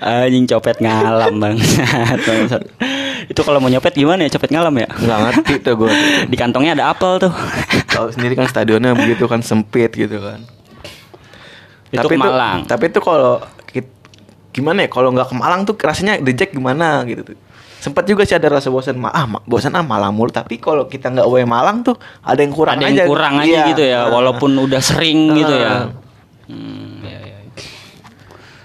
[0.00, 1.54] Anjing copet ngalam bang.
[3.30, 4.88] Itu kalau mau nyopet gimana ya copet ngalam ya?
[4.90, 5.90] Enggak ngerti tuh gue.
[6.26, 7.32] Di kantongnya ada apel tuh.
[7.90, 10.40] Tahu sendiri kan stadionnya begitu kan sempit gitu kan.
[11.90, 12.64] Itu tapi Malang.
[12.64, 13.42] Tuh, tapi tuh kalau
[14.50, 17.38] gimana ya kalau nggak ke Malang tuh rasanya reject gimana gitu tuh.
[17.80, 20.28] Sempat juga sih ada rasa bosan, ah bosan ah Malang mulu.
[20.28, 23.02] Tapi kalau kita nggak away Malang tuh ada yang kurang ada aja.
[23.02, 23.64] yang kurang aja Iya.
[23.72, 25.70] gitu ya, walaupun udah sering gitu ya.
[25.70, 25.84] Ah.
[26.44, 27.38] Hmm, ya, ya.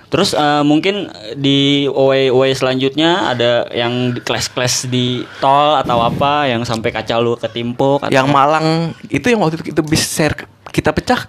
[0.06, 6.64] Terus eh, mungkin di away away selanjutnya ada yang kelas-kelas di tol atau apa yang
[6.64, 8.68] sampai kaca lu ketimpuk atau Yang Malang
[9.08, 10.36] itu yang waktu itu itu bis share
[10.72, 11.28] kita pecah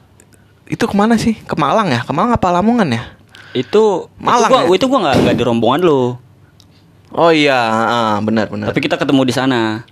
[0.66, 1.38] itu ke mana sih?
[1.46, 2.02] Ke Malang ya?
[2.02, 3.02] Ke Malang apa Lamongan ya?
[3.56, 4.76] Itu Malang itu gua, ya?
[4.76, 6.02] itu gua nggak nggak di rombongan lu
[7.16, 8.68] Oh iya, ah, benar benar.
[8.68, 9.86] tapi kita ketemu di sana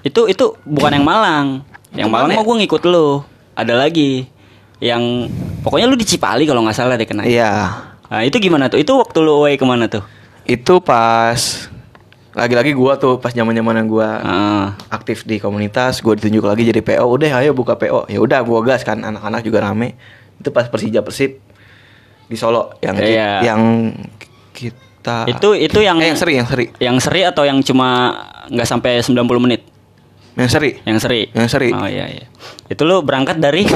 [0.00, 1.46] itu itu bukan yang Malang
[1.90, 2.46] yang Malang mau ya?
[2.46, 4.30] gue ngikut lu ada lagi
[4.78, 5.26] yang
[5.60, 7.50] pokoknya lu di Cipali kalau nggak salah deh kena Iya.
[8.06, 10.02] nah, itu gimana tuh itu waktu lu away ke mana tuh
[10.42, 11.38] Itu pas
[12.32, 14.64] lagi-lagi gua tuh pas zaman-zamanan gua Heeh.
[14.90, 17.04] aktif di komunitas, gua ditunjuk lagi jadi PO.
[17.06, 18.10] Udah ayo buka PO.
[18.10, 19.94] Ya udah gua gas kan anak-anak juga rame.
[20.40, 21.38] Itu pas Persija Persib
[22.32, 23.30] di Solo yang ki- Iya.
[23.44, 23.60] yang
[24.50, 26.64] kita itu itu yang eh, yang seri, yang seri.
[26.78, 28.16] yang seri atau yang cuma
[28.48, 29.62] nggak sampai 90 menit
[30.32, 30.70] Yang seri.
[30.82, 31.68] yang seri Yang seri.
[31.70, 32.26] oh iya iya
[32.66, 33.68] itu lu berangkat dari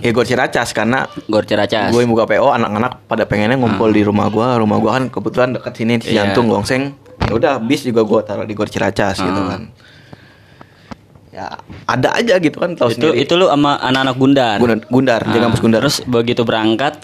[0.00, 4.32] Ya gua Ciracas karena Gor Ciracas gue buka PO anak-anak pada pengennya ngumpul di rumah
[4.32, 4.56] gua.
[4.56, 6.24] Rumah gua kan kebetulan dekat sini di Iya.
[6.24, 6.96] Jantung Gongseng.
[7.20, 9.48] Ya udah bis juga gua taruh di Gor Ciracas gitu Ah.
[9.52, 9.68] kan.
[11.30, 11.46] Ya
[11.84, 13.22] ada aja gitu kan tahu itu sendiri.
[13.22, 15.78] itu lu sama anak-anak Gundar Gundar, Gundar, Ah, jaga kampus Gundar.
[15.80, 16.98] terus begitu berangkat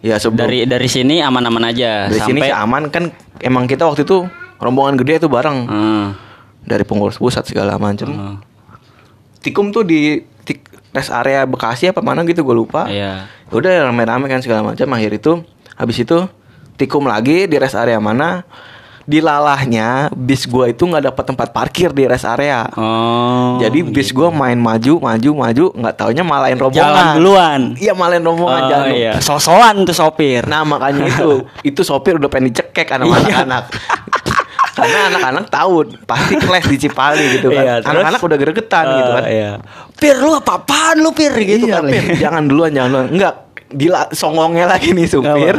[0.00, 3.04] ya sebelum dari dari sini aman-aman aja dari sini sampai sih aman kan
[3.40, 6.06] emang kita waktu itu rombongan gede itu bareng Hmm,
[6.62, 8.08] dari pengurus pusat segala macam.
[8.08, 8.36] hmm,
[9.38, 12.86] Tikum tuh di tik, rest area Bekasi apa mana gitu gue lupa.
[12.86, 14.90] iya Udah rame-rame kan segala macam.
[14.90, 15.38] Akhir itu
[15.72, 16.26] habis itu
[16.74, 18.42] tikum lagi di rest area mana.
[19.06, 22.66] Dilalahnya bis gua itu nggak dapat tempat parkir di rest area.
[22.74, 26.90] oh Jadi bis gua main maju maju maju nggak taunya malain rombongan.
[26.90, 28.86] jalan duluan Iya malain rombongan oh, jalan.
[28.92, 29.12] iya.
[29.18, 33.46] sosokan tuh sopir Nah makanya itu itu sopir udah pengen dicekek sama Iya.
[33.46, 33.64] anak-anak.
[34.76, 37.64] Karena anak-anak tahu pasti kelas di Cipali gitu kan.
[37.64, 37.96] Iya, terus?
[37.96, 39.24] anak-anak udah gregetan gitu kan.
[39.24, 39.50] Oh, iya.
[39.96, 43.08] Pir lu apa-apaan lu Pir gitu iya, kan Pir, jangan duluan, jangan duluan.
[43.08, 43.34] Enggak,
[43.66, 45.56] dila songongnya lagi nih supir.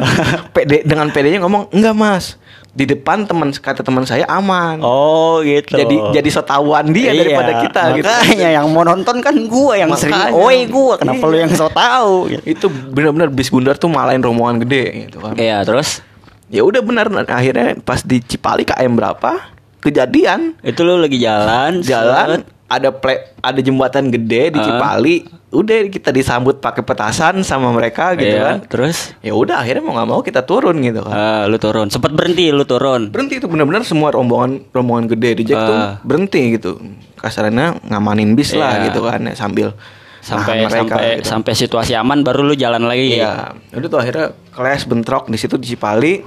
[0.53, 2.37] PD dengan PD-nya ngomong, "Enggak, Mas.
[2.77, 7.51] Di depan teman kata teman saya aman." Oh gitu Jadi jadi sotawan dia Iya, daripada
[7.65, 8.05] kita gitu.
[8.05, 10.37] Makanya yang mau nonton kan gua yang sering Makanya.
[10.37, 11.31] oi gua kenapa Iya.
[11.33, 12.43] lu yang so tahu gitu.
[12.45, 15.33] Itu benar-benar bis Gundar tuh malain rombongan gede gitu kan.
[15.33, 16.05] Iya, terus
[16.47, 19.51] Ya udah benar akhirnya pas di Cipali KM berapa?
[19.83, 22.47] Kejadian itu lu lagi jalan, jalan.
[22.67, 24.65] Ada ple, ada jembatan gede di Ah.
[24.65, 25.15] Cipali.
[25.49, 28.57] Udah kita disambut pakai petasan sama mereka gitu Iya, kan.
[28.67, 31.11] Terus Ya udah akhirnya mau nggak mau kita turun gitu kan.
[31.11, 31.87] ah, lu turun.
[31.87, 33.07] Sempat berhenti lu turun.
[33.09, 35.91] berhenti itu benar-benar semua rombongan rombongan gede di Jack tuh Ah.
[36.01, 36.75] berhenti gitu
[37.15, 38.83] kasarannya ngamanin bis lah Iya.
[38.85, 39.71] gitu kan ya, sambil
[40.19, 41.25] Sampai mereka, sampai gitu.
[41.25, 43.15] sampai situasi aman baru lu jalan lagi.
[43.15, 46.19] iya udah tuh akhirnya kelas bentrok di situ di Cipali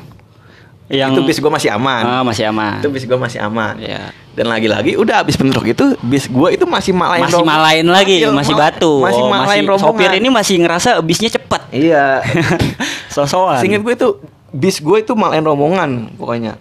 [0.91, 2.83] Yang itu bis gue masih aman Ah, masih aman.
[2.83, 4.11] itu bis gue masih aman Iya.
[4.33, 7.55] dan lagi-lagi udah habis bentrok itu bis gue itu masih malain masih rombongan.
[7.57, 8.93] malain lagi, masih, ma- batu.
[9.01, 11.63] masih Oh, malain rombongan sopir ini masih ngerasa bisnya cepet.
[11.71, 12.19] iya
[13.09, 13.59] Sosokan.
[13.59, 14.09] Seinget gue itu
[14.51, 16.59] bis gue itu malain rombongan pokoknya.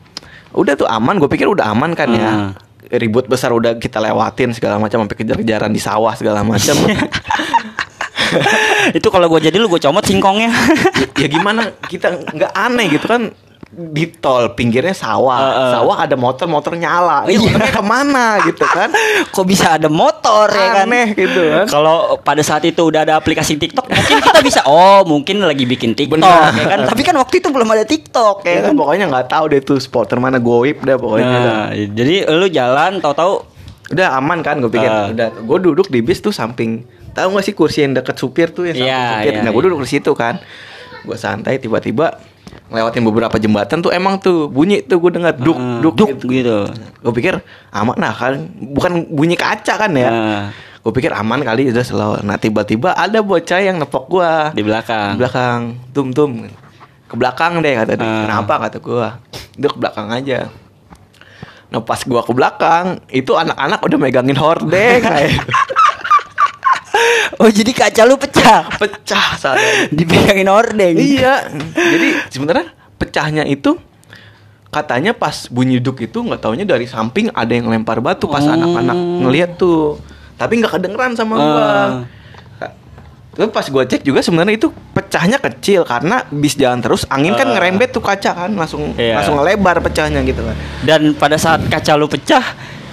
[0.50, 2.30] Udah tuh aman, gue pikir udah aman kan ya.
[2.30, 2.52] Hmm.
[2.88, 6.74] Ribut besar udah kita lewatin segala macam sampai kejar-kejaran di sawah segala macam.
[8.92, 10.50] itu kalau gua jadi lu gua comot singkongnya.
[10.50, 13.34] ya, ya gimana kita nggak aneh gitu kan
[13.70, 15.72] di tol pinggirnya sawah, Heeh.
[15.78, 17.24] sawah ada motor-motor nyala.
[17.24, 17.42] Ini Iya.
[17.46, 18.90] motornya ke mana gitu kan?
[19.34, 20.90] Kok bisa ada motor ya kan?
[20.90, 21.66] Aneh gitu kan.
[21.66, 25.94] Kalau pada saat itu udah ada aplikasi TikTok, mungkin kita bisa oh mungkin lagi bikin
[25.94, 26.50] TikTok Benar.
[26.52, 26.80] ya kan.
[26.90, 28.66] Tapi kan waktu itu belum ada TikTok ya Ya kan.
[28.66, 31.30] kan pokoknya nggak tahu deh tuh spotter mana goib deh pokoknya.
[31.30, 33.46] Nah, jadi lu jalan tahu-tahu
[33.90, 34.86] Udah aman kan gue pikir.
[34.86, 35.10] Ah.
[35.10, 36.86] Udah gue duduk di bis tuh samping.
[37.10, 39.32] Tahu gak sih kursi yang deket supir tuh yang samping Iya, supir.
[39.34, 39.66] iya, nah gue iya.
[39.66, 40.38] duduk di situ kan.
[41.02, 42.22] Gue santai tiba-tiba
[42.70, 46.28] ngelewatin beberapa jembatan tuh emang tuh bunyi tuh gue dengar duk eh, duk, duk gitu.
[46.30, 46.58] gitu.
[47.02, 47.34] Gue pikir
[47.74, 50.10] aman nah kan bukan bunyi kaca kan ya.
[50.10, 50.46] Nah.
[50.80, 52.14] Gue pikir aman kali udah slow.
[52.24, 55.18] Nah tiba-tiba ada bocah yang nepok gua Di belakang.
[55.18, 55.60] Di belakang.
[55.92, 56.48] Tum tum.
[57.10, 58.08] Ke belakang deh kata dia.
[58.08, 58.24] Ah.
[58.24, 59.20] Kenapa kata gua?
[59.60, 60.48] Dia ke belakang aja.
[61.70, 65.44] Nah pas gua ke belakang itu anak-anak udah megangin hordeng kayak
[67.40, 68.68] Oh jadi kaca lu pecah.
[68.82, 69.88] pecah sadar.
[69.90, 70.96] Dipegangin hordeng.
[70.96, 71.48] iya.
[71.96, 73.80] Jadi sebenarnya pecahnya itu
[74.68, 78.52] katanya pas bunyi duk itu nggak taunya dari samping ada yang lempar batu pas Oh.
[78.52, 79.98] anak-anak ngelihat tuh.
[80.36, 81.64] Tapi nggak kedengeran sama gua.
[81.64, 81.90] Ah.
[83.30, 87.48] Terus pas gua cek juga sebenarnya itu pecahnya kecil karena bis jalan terus angin kan
[87.48, 87.54] Ah.
[87.56, 89.16] ngerembet tuh kaca kan langsung Iya.
[89.16, 90.56] langsung ngelebar pecahnya gitu kan.
[90.84, 92.44] Dan pada saat kaca lu pecah,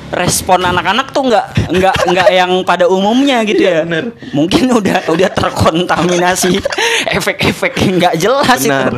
[0.07, 3.83] respon anak-anak tuh nggak nggak nggak yang pada umumnya gitu Iya, ya.
[3.83, 4.05] bener.
[4.31, 6.62] Mungkin udah udah terkontaminasi
[7.19, 8.87] efek-efek yang nggak jelas Benar.
[8.87, 8.97] itu.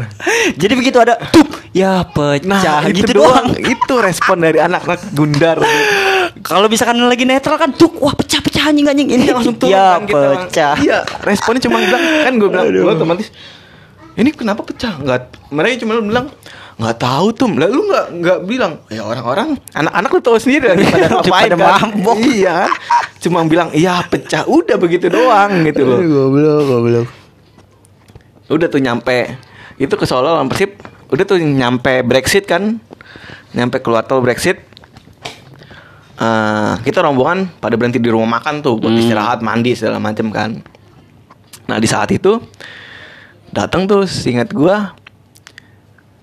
[0.59, 3.57] Jadi begitu ada tuh ya pecah Nah, itu gitu doang.
[3.57, 5.57] Itu respon dari anak-anak gundar.
[6.45, 10.05] Kalau misalkan lagi netral kan tuh wah pecah-pecah anjing anjing ini langsung turun ya kan
[10.05, 10.29] kita.
[10.45, 10.75] pecah.
[10.79, 13.29] Iya, responnya cuma bilang kan gue bilang gue otomatis
[14.15, 14.99] ini kenapa pecah?
[14.99, 16.27] Nggak mereka cuma bilang
[16.79, 17.51] nggak tahu tuh.
[17.53, 21.57] Lah lu nggak nggak bilang ya orang-orang anak-anak lu tahu sendiri lagi pada ngapain Pada
[21.57, 21.91] kan.
[21.91, 22.17] mabok.
[22.31, 22.59] Iya.
[23.19, 25.99] Cuma bilang iya pecah udah begitu doang gitu loh.
[25.99, 27.09] Goblok, goblok.
[28.49, 29.35] Udah tuh nyampe
[29.77, 30.79] itu ke Solo Persib.
[31.09, 32.79] Udah tuh nyampe Brexit kan.
[33.51, 34.63] Nyampe keluar tol Brexit.
[36.15, 38.99] Eh, kita rombongan pada berhenti di rumah makan tuh buat Hmm.
[38.99, 40.59] istirahat, mandi segala macem kan.
[41.67, 42.43] Nah, di saat itu
[43.49, 44.99] datang tuh singkat gua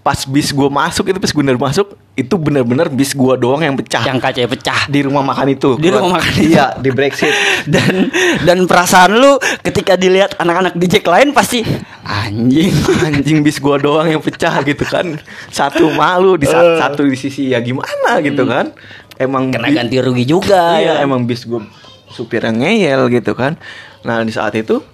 [0.06, 4.06] pas bis gua masuk itu pas bener masuk itu bener-bener bis gua doang yang pecah
[4.06, 4.80] Yang kaca pecah.
[4.86, 5.82] di rumah makan itu.
[5.82, 6.54] Di rumah makan itu.
[6.54, 7.34] Iya, di Brexit.
[7.74, 8.14] dan
[8.46, 11.66] dan perasaan lu ketika dilihat anak-anak di Jack lain pasti
[12.06, 12.70] anjing
[13.10, 15.18] anjing bis gua doang yang pecah gitu kan
[15.50, 18.78] satu malu di sa- satu di sisi ya gimana gitu kan
[19.18, 21.04] emang kena ganti rugi juga iya ya.
[21.04, 21.66] emang bis gua
[22.14, 23.58] supir yang ngeyel gitu kan
[24.06, 24.86] nah di saat itu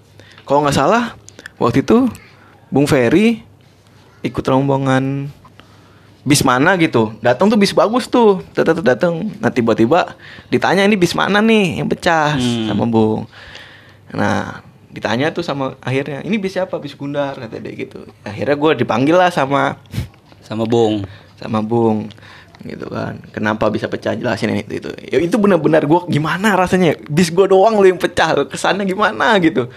[0.48, 1.20] kalau nggak salah
[1.60, 2.08] waktu itu
[2.72, 3.51] Bung Ferry
[4.22, 5.30] ikut rombongan.
[6.22, 7.18] Bis mana gitu?
[7.20, 8.46] Datang tuh bis bagus tuh.
[8.54, 9.34] Tetap datang.
[9.42, 10.14] Nah tiba-tiba
[10.54, 11.82] ditanya ini bis mana nih?
[11.82, 12.70] Yang pecah Hmm.
[12.70, 13.26] sama Bung.
[14.14, 14.62] Nah
[14.94, 16.78] ditanya tuh sama akhirnya ini bis siapa?
[16.78, 18.06] Bis Gundar kata dia gitu.
[18.22, 19.82] Akhirnya gue dipanggil lah sama
[20.46, 21.10] sama Bung.
[21.42, 22.06] Sama Bung
[22.62, 23.18] gitu kan.
[23.34, 24.14] Kenapa bisa pecah?
[24.14, 24.92] Jelasin ini itu itu.
[25.02, 26.94] Ya itu benar-benar gue gimana rasanya?
[27.10, 28.46] Bis gue doang lo yang pecah.
[28.46, 29.74] Kesannya gimana gitu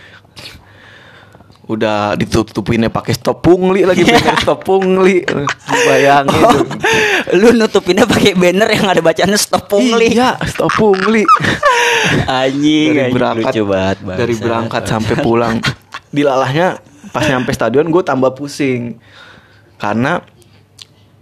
[1.65, 5.25] udah ditutupinnya pakai stop pungli lagi banner stop pungli.
[5.89, 6.61] Bayangin oh,
[7.33, 7.57] lu.
[7.57, 10.13] Nutupinnya pakai banner yang ada bacaan stop pungli.
[10.13, 11.25] Iya stop pungli.
[12.29, 15.57] Anjing dari anjing, berangkat banget dari berangkat sampai pulang.
[16.13, 16.85] Dilalahnya
[17.17, 19.01] pas nyampe stadion gue tambah pusing.
[19.81, 20.21] Karena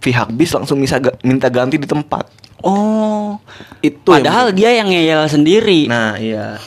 [0.03, 2.27] pihak bis langsung bisa minta ganti di tempat.
[2.59, 3.39] Oh.
[3.79, 5.87] Itu yang padahal bikin- dia yang ngeyel sendiri.
[5.87, 6.59] Nah iya.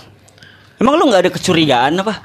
[0.81, 2.21] Emang lu nggak ada kecurigaan apa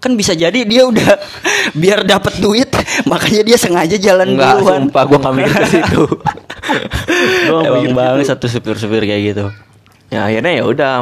[0.00, 1.20] kan bisa jadi dia udah
[1.80, 2.72] biar dapat duit
[3.04, 6.02] makanya dia sengaja jalan Enggak, duluan sumpah gue gak mikir ke situ.
[7.46, 8.30] Nggak Emang mikir banget gitu.
[8.30, 9.44] satu supir-supir kayak gitu.
[10.08, 10.94] Ya akhirnya ya udah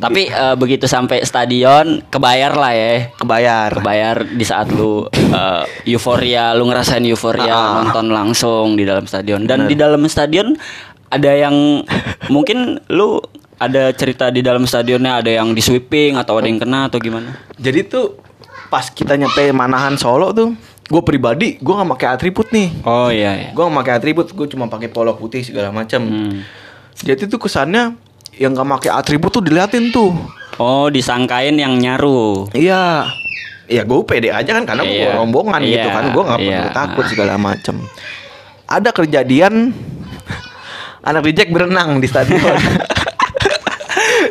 [0.00, 3.12] Tapi eh, begitu sampai stadion kebayar lah ya.
[3.14, 3.68] kebayar.
[3.76, 7.84] Kebayar di saat lu eh, euforia, lu ngerasain euforia Ah.
[7.84, 9.44] nonton langsung di dalam stadion.
[9.44, 10.56] Dan di dalam stadion
[11.06, 11.84] ada yang
[12.26, 13.20] mungkin lu
[13.60, 17.36] ada cerita di dalam stadionnya ada yang di sweeping atau ada yang kena atau gimana?
[17.60, 18.16] Jadi tuh
[18.72, 20.56] pas kita nyampe Manahan Solo tuh,
[20.88, 22.68] gue pribadi gue nggak pakai atribut nih.
[22.88, 23.48] Oh iya iya.
[23.52, 26.08] Gue nggak pakai atribut, gue cuma pakai polo putih segala macam.
[26.08, 26.40] Hmm.
[26.96, 28.00] Jadi tuh kesannya
[28.40, 30.16] yang nggak pakai atribut tuh diliatin tuh.
[30.56, 32.48] Oh, disangkain yang nyaru.
[32.56, 33.12] Iya.
[33.70, 35.14] Ya gue pede aja kan karena gue Iya.
[35.14, 36.72] rombongan gitu Iya, kan gue nggak perlu iya.
[36.72, 37.76] takut segala macam.
[38.66, 39.70] Ada kejadian
[41.08, 42.40] anak reject berenang di stadion.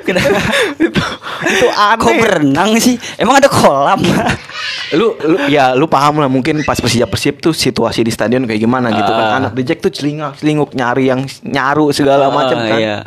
[0.09, 0.39] Kenapa?
[0.89, 1.01] itu
[1.39, 2.01] itu aneh.
[2.01, 2.95] Kok berenang sih?
[3.15, 4.01] Emang ada kolam?
[4.97, 8.59] lu, lu ya lu paham lah mungkin pas Persija Persib tuh situasi di stadion kayak
[8.59, 9.25] gimana gitu kan.
[9.25, 9.37] Ah.
[9.39, 12.79] Anak reject tuh celingak celinguk nyari yang nyaru segala macam Oh, kan.
[12.79, 12.97] Iya.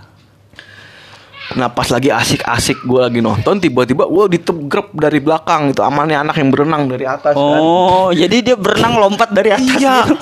[1.53, 6.41] Nah pas lagi asik-asik gue lagi nonton tiba-tiba gue ditegrep dari belakang itu amannya anak
[6.41, 7.61] yang berenang dari atas kan.
[7.61, 9.77] Oh, jadi dia berenang lompat dari atas.
[9.77, 10.09] Iya.
[10.09, 10.17] gitu.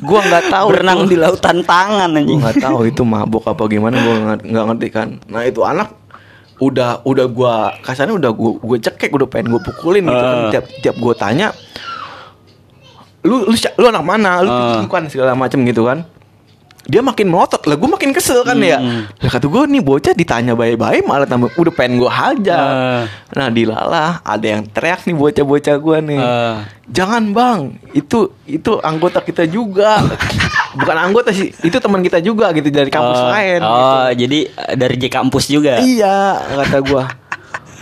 [0.00, 1.10] Gue nggak tahu berenang itu.
[1.12, 2.38] di lautan tangan Gue anjing.
[2.40, 4.14] nggak tahu itu mabuk apa gimana gue
[4.48, 5.08] nggak ngerti kan.
[5.28, 5.99] Nah itu anak
[6.60, 10.36] udah udah gue kasarnya udah gue gue cekek udah pengen gue pukulin gitu kan.
[10.38, 10.50] Ah.
[10.50, 11.48] Tiap tiap gue tanya
[13.20, 14.80] lu lu lu anak mana lu Ah.
[14.80, 16.08] bukan segala macam gitu kan
[16.82, 19.04] dia makin melotot lah gue makin kesel kan ya Hmm.
[19.14, 23.02] lah kata gue nih bocah ditanya baik-baik malah tambah udah pengen gue hajar Ah.
[23.30, 26.64] nah dilalah ada yang teriak nih bocah-bocah gue nih Ah.
[26.86, 27.60] jangan bang
[27.92, 30.00] itu itu anggota kita juga
[30.76, 34.74] bukan anggota sih itu teman kita juga gitu dari kampus oh, lain Oh, jadi eh,
[34.78, 35.82] dari J kampus juga.
[35.82, 37.04] iya kata gue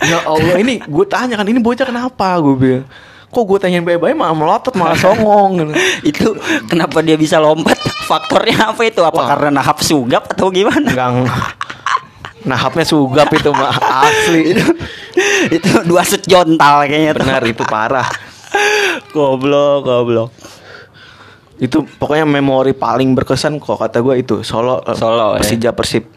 [0.09, 2.85] ya Allah ini gue tanya kan ini bocah kenapa gue bilang
[3.29, 5.73] kok gue tanyain baik-baik malah melotot malah songong gitu.
[6.09, 6.27] itu
[6.65, 7.77] kenapa dia bisa lompat?
[8.09, 9.05] Faktornya apa itu?
[9.05, 9.27] Apa Wah.
[9.29, 10.89] karena nahap sugap atau gimana?
[10.89, 11.29] Gang
[12.41, 13.75] nahapnya sugap itu mah
[14.07, 14.55] asli
[15.55, 18.07] itu dua set jontal kayaknya benar itu parah
[19.13, 20.29] Goblok, goblok.
[21.59, 25.43] Itu pokoknya memori paling berkesan kok kata gue itu Solo eh, Solo, ya.
[25.43, 26.07] Persija Persib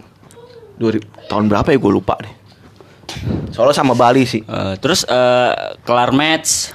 [0.78, 2.32] 2000 tahun berapa ya gue lupa deh
[3.50, 5.50] Solo sama Bali sih Eh, terus eh,
[5.82, 6.70] kelar match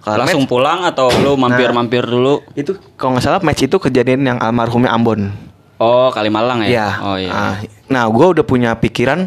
[0.00, 2.44] Kelar langsung pulang atau lu mampir-mampir dulu?
[2.52, 5.32] itu kalau nggak salah match itu kejadian yang almarhumnya Ambon
[5.74, 6.68] Oh, Kalimalang ya?
[6.70, 6.88] Iya.
[7.02, 7.30] Oh iya.
[7.34, 7.54] Ah,
[7.90, 9.26] Nah, gue udah punya pikiran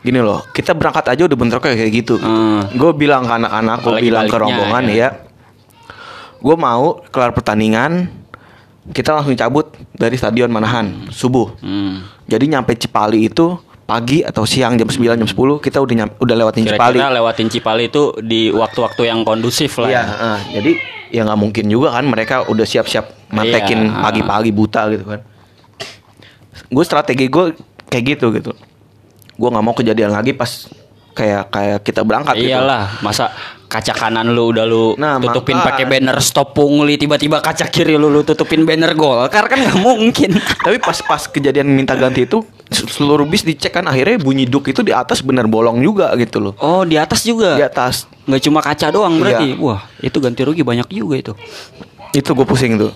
[0.00, 2.14] gini loh, kita berangkat aja udah bentroknya kayak gitu.
[2.16, 2.64] Hmm.
[2.72, 4.94] Gue bilang ke anak-anak, gue bilang ke rombongan ya.
[4.96, 5.08] ya,
[6.40, 8.08] gue mau kelar pertandingan,
[8.90, 11.52] kita langsung cabut dari stadion Manahan subuh.
[11.60, 12.02] Hmm.
[12.24, 16.34] Jadi nyampe Cipali itu pagi atau siang jam 9 jam 10 kita udah nyam- udah
[16.38, 16.96] lewatin Cipali.
[16.96, 19.90] Kira-kira lewatin Cipali itu di waktu-waktu yang kondusif lah.
[19.90, 20.14] Iya, ya.
[20.16, 20.72] ah, jadi
[21.10, 24.02] ya nggak mungkin juga kan mereka udah siap-siap mantekin Iya, ah.
[24.06, 25.20] pagi-pagi buta gitu kan.
[26.70, 27.44] Gue strategi gue
[27.90, 28.54] kayak gitu gitu.
[29.34, 30.70] Gue nggak mau kejadian lagi pas
[31.10, 32.54] kayak kayak kita berangkat gitu.
[32.54, 33.34] Iyalah, masa
[33.70, 38.10] kaca kanan lu udah lu Nah, tutupin pakai banner stop pungli tiba-tiba kaca kiri lu
[38.10, 40.34] lu tutupin banner Golkar kan nggak mungkin.
[40.66, 44.82] Tapi pas pas kejadian minta ganti itu seluruh bis dicek kan akhirnya bunyi duk itu
[44.82, 46.58] di atas bener bolong juga gitu loh.
[46.58, 47.54] Oh, di atas juga.
[47.54, 49.58] Di atas Nggak cuma kaca doang berarti.
[49.58, 49.62] Iya.
[49.62, 51.32] Wah, itu ganti rugi banyak juga itu.
[52.10, 52.90] itu gue pusing tuh.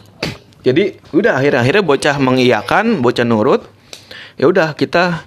[0.66, 3.62] Jadi udah akhir akhirnya bocah mengiyakan, bocah nurut.
[4.34, 5.22] Ya udah kita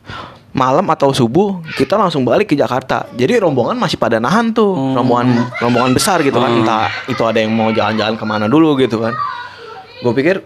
[0.57, 3.05] malam atau subuh kita langsung balik ke Jakarta.
[3.13, 6.49] Jadi rombongan masih pada nahan tuh, rombongan rombongan besar gitu kan.
[6.49, 6.65] Hmm.
[6.65, 9.13] Entah itu ada yang mau jalan-jalan ke mana dulu gitu kan.
[10.01, 10.41] Gue pikir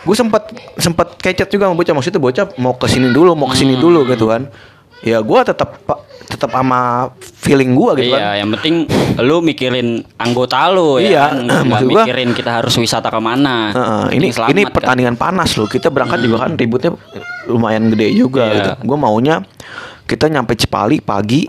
[0.00, 0.48] gue sempat
[0.80, 3.84] sempat kecet juga sama bocah maksudnya bocah mau ke sini dulu mau ke sini Hmm.
[3.84, 4.48] dulu gitu kan
[5.00, 5.80] ya gue tetap
[6.22, 8.84] tetap sama feeling gue gitu kan iya, yang penting
[9.18, 11.36] lu mikirin anggota lu Iya, ya kan.
[11.68, 13.72] Maksud gua- mikirin kita harus wisata ke mana.
[13.72, 14.72] Heeh, ini Penting selamat, ini kan.
[14.72, 15.66] pertandingan panas loh.
[15.66, 16.92] Kita berangkat juga kan ributnya
[17.44, 18.54] lumayan gede juga Iya.
[18.54, 18.70] gitu.
[18.86, 19.42] Gue maunya
[20.04, 21.48] kita nyampe Cipali pagi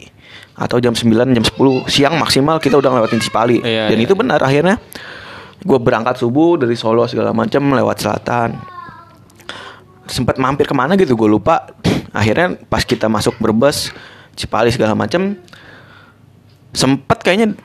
[0.54, 3.60] atau jam 9 jam 10 siang maksimal kita udah lewatin Cipali.
[3.60, 4.06] Iya, Dan iya.
[4.06, 4.80] itu benar akhirnya
[5.60, 8.58] gue berangkat subuh dari Solo segala macam lewat selatan.
[10.04, 11.70] Sempat mampir ke mana gitu gue lupa.
[12.12, 13.92] Akhirnya pas kita masuk Brebes,
[14.36, 15.36] Cipali segala macam
[16.72, 17.56] sempet kayaknya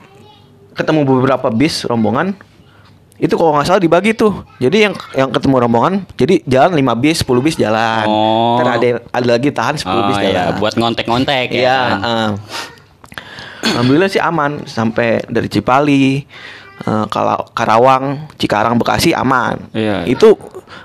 [0.75, 2.35] ketemu beberapa bis rombongan
[3.17, 7.17] itu kalau nggak salah dibagi tuh jadi yang yang ketemu rombongan jadi jalan 5 bis
[7.25, 8.61] 10 bis jalan Oh.
[8.61, 11.57] Ntar ada ada lagi tahan 10 Oh bis iya, jalan buat ngontek-ngontek ya.
[11.57, 11.97] Iya, kan?
[12.03, 12.29] eh.
[13.73, 16.21] alhamdulillah sih aman sampai dari Cipali
[16.79, 20.09] kalau Karawang Cikarang Bekasi aman Iya, iya.
[20.09, 20.37] itu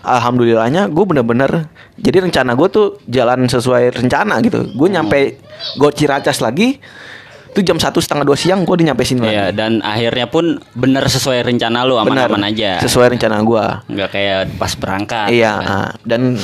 [0.02, 4.96] alhamdulillahnya gue bener-bener jadi rencana gue tuh jalan sesuai rencana gitu gue Hmm.
[4.98, 5.38] nyampe
[5.74, 6.80] gue Ciracas lagi
[7.48, 11.04] itu jam satu setengah dua siang gue nyampe sini lagi Iya, dan akhirnya pun bener
[11.04, 12.80] sesuai rencana lu aman-aman aja.
[12.80, 15.28] sesuai rencana gua Nggak kayak pas berangkat.
[15.30, 15.68] iya kan.
[15.68, 15.90] ah.
[16.02, 16.40] dan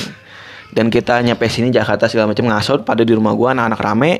[0.68, 4.12] dan kita nyampe sini Jakarta segala macam ngasut pada di rumah gua anak-anak rame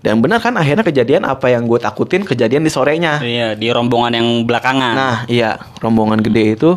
[0.00, 4.12] dan benar kan akhirnya kejadian apa yang gue takutin kejadian di sorenya Iya, di rombongan
[4.14, 4.94] yang belakangan.
[4.94, 6.70] nah iya rombongan gede itu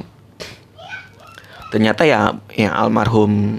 [1.72, 3.58] ternyata ya yang almarhum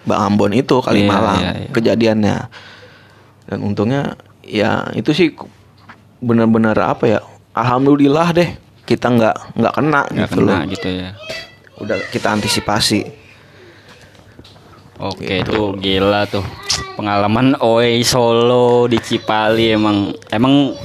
[0.00, 1.68] Bang Ambon itu kali Iya, Malang iya, iya.
[1.70, 2.36] kejadiannya
[3.46, 4.02] dan untungnya
[4.40, 5.28] ya itu sih
[6.20, 7.18] benar-benar apa ya
[7.52, 8.48] alhamdulillah deh
[8.84, 11.10] kita nggak nggak kena nggak gitu loh kena gitu ya.
[11.80, 13.00] udah kita antisipasi
[15.00, 15.48] Oke, Gitu.
[15.48, 16.44] itu gila tuh.
[16.94, 20.76] Pengalaman OE Solo di Cipali emang emang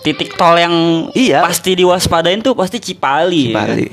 [0.00, 0.74] titik tol yang
[1.12, 1.44] Iya.
[1.44, 3.52] pasti diwaspadain tuh pasti Cipali.
[3.52, 3.60] ya?
[3.60, 3.86] Cipali.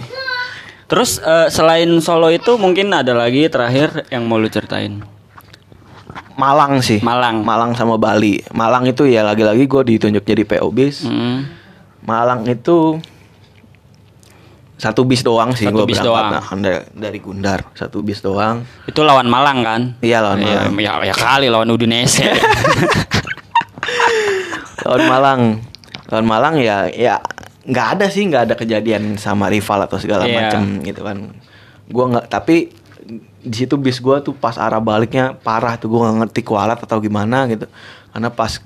[0.88, 5.04] Terus eh, selain Solo itu mungkin ada lagi terakhir yang mau lu ceritain.
[6.34, 7.42] Malang sih Malang.
[7.42, 11.50] Malang sama Bali Malang itu ya lagi-lagi gue ditunjuk jadi PO bis Hmm.
[12.00, 13.02] Malang itu
[14.78, 16.62] satu bis doang sih Satu bis berangkat doang.
[16.62, 19.82] Nah, dari, Gundar satu bis doang Itu lawan Malang kan?
[20.00, 20.78] Iya, lawan Iya, Malang.
[20.78, 22.30] Ya, ya kali lawan Udinese.
[24.86, 25.42] lawan Malang
[26.08, 27.20] lawan Malang ya ya
[27.68, 30.36] nggak ada sih nggak ada kejadian sama rival atau segala Iya.
[30.40, 31.36] macem gitu kan
[31.92, 32.72] gua nggak tapi
[33.44, 37.00] di situ bis gua tuh pas arah baliknya parah tuh gua nggak ngerti kualat atau
[37.04, 37.68] gimana gitu
[38.14, 38.60] karena pas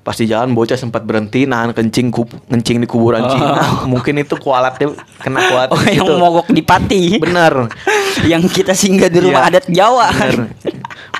[0.00, 3.28] pas di jalan bocah sempat berhenti nahan kencing kup, kencing di kuburan Oh.
[3.28, 6.16] Cina mungkin itu kualatnya kena kualat oh, yang gitu.
[6.16, 7.20] mogok di Pati.
[7.20, 7.68] bener
[8.30, 9.50] yang kita singgah di rumah Iya.
[9.54, 10.08] adat Jawa.
[10.08, 10.38] bener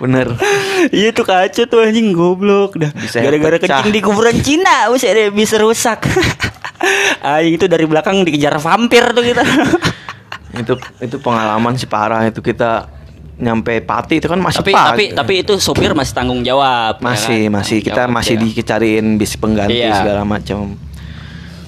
[0.00, 0.26] bener
[0.96, 2.88] Iya tuh kacau tuh anjing goblok dah.
[3.12, 6.08] Gara-gara kencing di kuburan Cina, buset deh bisa rusak.
[7.20, 9.44] Anjing itu dari belakang dikejar vampir tuh kita.
[10.50, 12.88] itu itu pengalaman sih parah itu kita
[13.40, 14.86] nyampe Pati itu kan masih tapi pagi.
[14.86, 16.96] tapi tapi itu supir masih tanggung jawab.
[16.96, 17.52] ya masih kan?
[17.52, 18.40] masih kita Jawab, masih ya.
[18.44, 19.96] dicariin bis pengganti Iya.
[19.96, 20.76] segala macam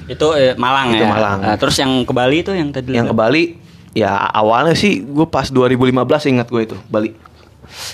[0.04, 1.08] Itu eh, Malang Itu ya.
[1.08, 1.38] Malang.
[1.40, 3.56] Nah, terus yang ke Bali itu yang tadi yang ke Bali
[3.92, 5.96] ya awalnya sih gue pas 2015
[6.28, 7.12] ingat gue itu Bali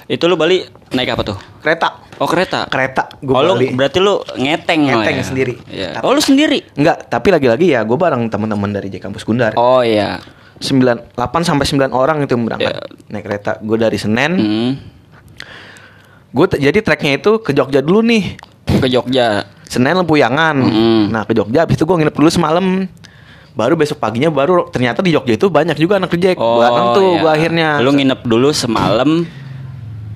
[0.07, 1.39] Itu lu Bali naik apa tuh?
[1.59, 2.67] kereta Oh kereta.
[2.67, 5.25] kereta gue oh, lu Bali berarti lu ngeteng Ngeteng ya?
[5.25, 5.55] sendiri.
[5.61, 6.59] Tapi- Oh lu sendiri?
[6.75, 10.19] enggak tapi lagi-lagi ya gue bareng teman-teman dari J Kampus Gundar Oh iya.
[10.59, 12.83] 9 8 sampai 9 orang itu yang berangkat Iya.
[13.09, 14.71] naik kereta gue dari Senen Hmm.
[16.29, 18.37] gue jadi treknya itu ke Jogja dulu nih
[18.69, 19.49] Ke Jogja.
[19.65, 20.55] Senen Lempuyangan.
[20.55, 21.03] Mm.
[21.09, 22.85] Nah ke Jogja, habis itu gue nginep dulu semalam.
[23.53, 26.37] Baru besok paginya baru ternyata di Jogja itu banyak juga anak reject.
[26.37, 27.19] Oh, Bareng tuh iya.
[27.19, 27.69] gue akhirnya.
[27.81, 29.25] Lu nginep dulu semalam.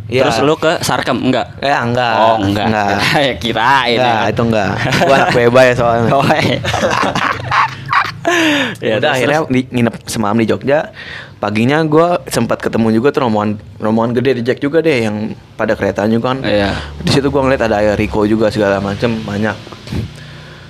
[0.06, 0.28] Iya.
[0.28, 1.56] Terus lu ke Sarkem enggak?
[1.58, 2.14] Eh enggak.
[2.14, 2.66] Oh enggak.
[2.68, 2.88] Enggak.
[3.16, 3.96] Ya, Kirain.
[3.96, 4.30] Enggak, ya.
[4.30, 4.70] itu enggak.
[5.00, 6.10] Gue anak beba ya soalnya.
[6.16, 6.60] Oh, iya.
[8.82, 10.90] Ya, Udah akhirnya di- nginep semalam di Jogja.
[11.36, 15.16] Paginya gue sempat ketemu juga tuh rombongan rombongan gede di Jack juga deh yang
[15.54, 16.38] pada kereta juga kan.
[16.40, 16.70] Iya.
[16.98, 19.54] Di situ gue ngeliat ada Rico juga segala macem banyak.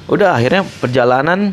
[0.07, 1.53] Udah akhirnya perjalanan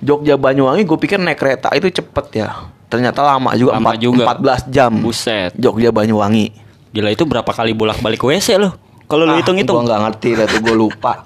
[0.00, 2.48] Jogja Banyuwangi gue pikir naik kereta itu cepet ya.
[2.88, 4.24] Ternyata lama juga, Lama empat- juga.
[4.26, 4.92] 14 jam.
[4.96, 5.52] Buset.
[5.54, 6.48] Jogja Banyuwangi.
[6.90, 8.72] Gila itu berapa kali bolak-balik WC lu?
[9.04, 9.78] Kalau lu Ah, hitung-hitung.
[9.78, 11.22] Gue nggak ngerti lah tuh gue lupa.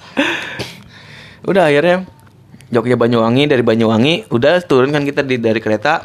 [1.51, 2.05] udah akhirnya
[2.69, 6.05] Jogja Banyuwangi dari Banyuwangi udah turun kan kita di, dari kereta.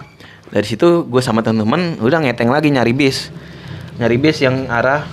[0.49, 3.29] Dari situ gue sama temen-temen udah ngeteng lagi nyari bis.
[3.95, 5.05] Nyari bis yang arah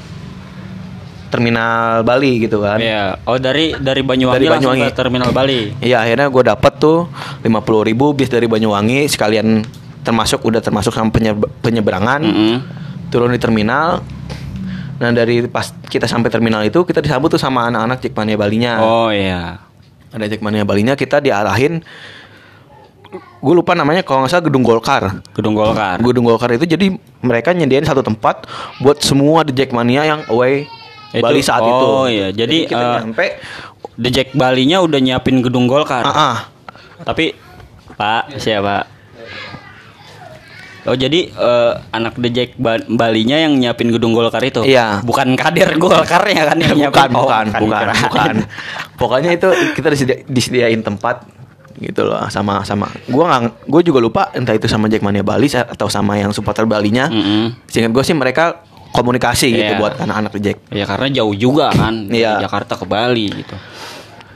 [1.27, 2.79] terminal Bali gitu kan.
[2.79, 3.19] Iya.
[3.25, 4.89] Oh dari dari Banyuwangi, Dari langsung Banyuwangi.
[4.89, 5.61] ke Terminal Bali.
[5.81, 7.11] Iya akhirnya gue dapet tuh
[7.43, 7.53] 50
[7.85, 9.61] ribu bis dari Banyuwangi sekalian
[10.01, 12.57] termasuk udah termasuk sama penye- penyeberangan Mm-mm.
[13.09, 14.07] turun di terminal.
[14.97, 18.73] Nah dari pas kita sampai terminal itu kita disambut tuh sama anak-anak Jackmania Balinya.
[18.81, 19.66] Oh iya.
[20.17, 21.85] Ada Jackmania Balinya kita diarahin.
[23.39, 25.21] Gue lupa namanya kalau nggak salah gedung Golkar.
[25.37, 26.01] Gedung Golkar.
[26.01, 28.49] Gedung Golkar itu jadi mereka nyediain satu tempat
[28.81, 30.65] buat semua The Jackmania yang away
[31.13, 31.87] Itu- Bali saat itu.
[31.87, 32.33] oh, iya.
[32.33, 33.27] Jadi, kita eh, nyampe.
[33.97, 36.03] The Jack Balinya udah nyiapin gedung Golkar.
[36.03, 36.37] Ah, ah.
[37.05, 37.37] Tapi
[37.97, 38.89] Pak, siapa?
[40.87, 44.63] Oh jadi eh, anak The Jack Ba- Balinya yang nyiapin gedung Golkar itu?
[44.63, 45.03] Iya.
[45.03, 47.11] Bukan kader Golkarnya kan yang bukan, nyiapin?
[47.11, 48.35] Oh, bukan, bukan, bukan.
[49.01, 51.27] Pokoknya itu kita disedi- disediain tempat
[51.77, 55.87] gitu loh sama sama gua nggak gue juga lupa entah itu sama Jackmania Bali atau
[55.87, 57.53] sama yang supporter Balinya Mm-mm.
[57.67, 59.77] seingat gue sih mereka komunikasi gitu Iya.
[59.77, 62.41] buat anak-anak The Jack Ya karena jauh juga kan dari Iya.
[62.41, 63.53] Jakarta ke Bali gitu.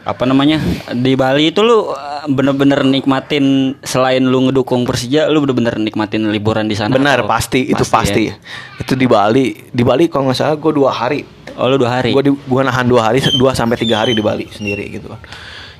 [0.00, 0.56] Apa namanya?
[0.90, 6.64] Di Bali itu lu uh, bener-bener nikmatin selain lu ngedukung Persija, lu bener-bener nikmatin liburan
[6.64, 6.90] di sana.
[6.90, 8.34] benar pasti itu pasti ya?
[8.76, 11.20] itu di Bali di Bali kalau nggak salah gue dua hari
[11.54, 12.10] Oh lu dua hari.
[12.10, 15.20] gue gua nahan dua hari dua sampai tiga hari di Bali sendiri gitu kan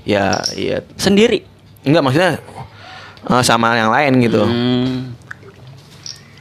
[0.03, 1.41] ya ya Sendiri.
[1.81, 2.33] enggak maksudnya
[3.25, 5.10] eh, sama yang lain gitu Hmm.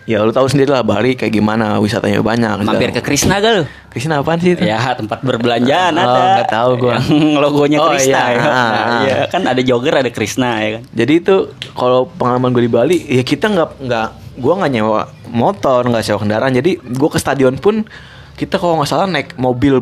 [0.10, 3.64] Ya lu tahu sendiri lah Bali kayak gimana wisatanya banyak Mampir ke Krisna gak lu?
[3.88, 4.66] Krisna apaan sih itu?
[4.66, 6.22] Ya tempat berbelanjaan Oh, ada.
[6.36, 6.98] nggak tahu gua.
[6.98, 8.26] Yang logonya Oh, Krisna iya.
[8.28, 8.42] ya.
[8.42, 9.02] Ah, Nah, ah.
[9.02, 10.84] iya, kan ada jogger ada Krisna ya kan.
[10.90, 11.36] Jadi itu
[11.72, 16.18] kalau pengalaman gue di Bali, ya kita nggak nggak, gue nggak nyewa motor, nggak sewa
[16.18, 16.52] kendaraan.
[16.52, 17.86] Jadi gue ke stadion pun
[18.34, 19.78] kita kalau nggak salah naik mobil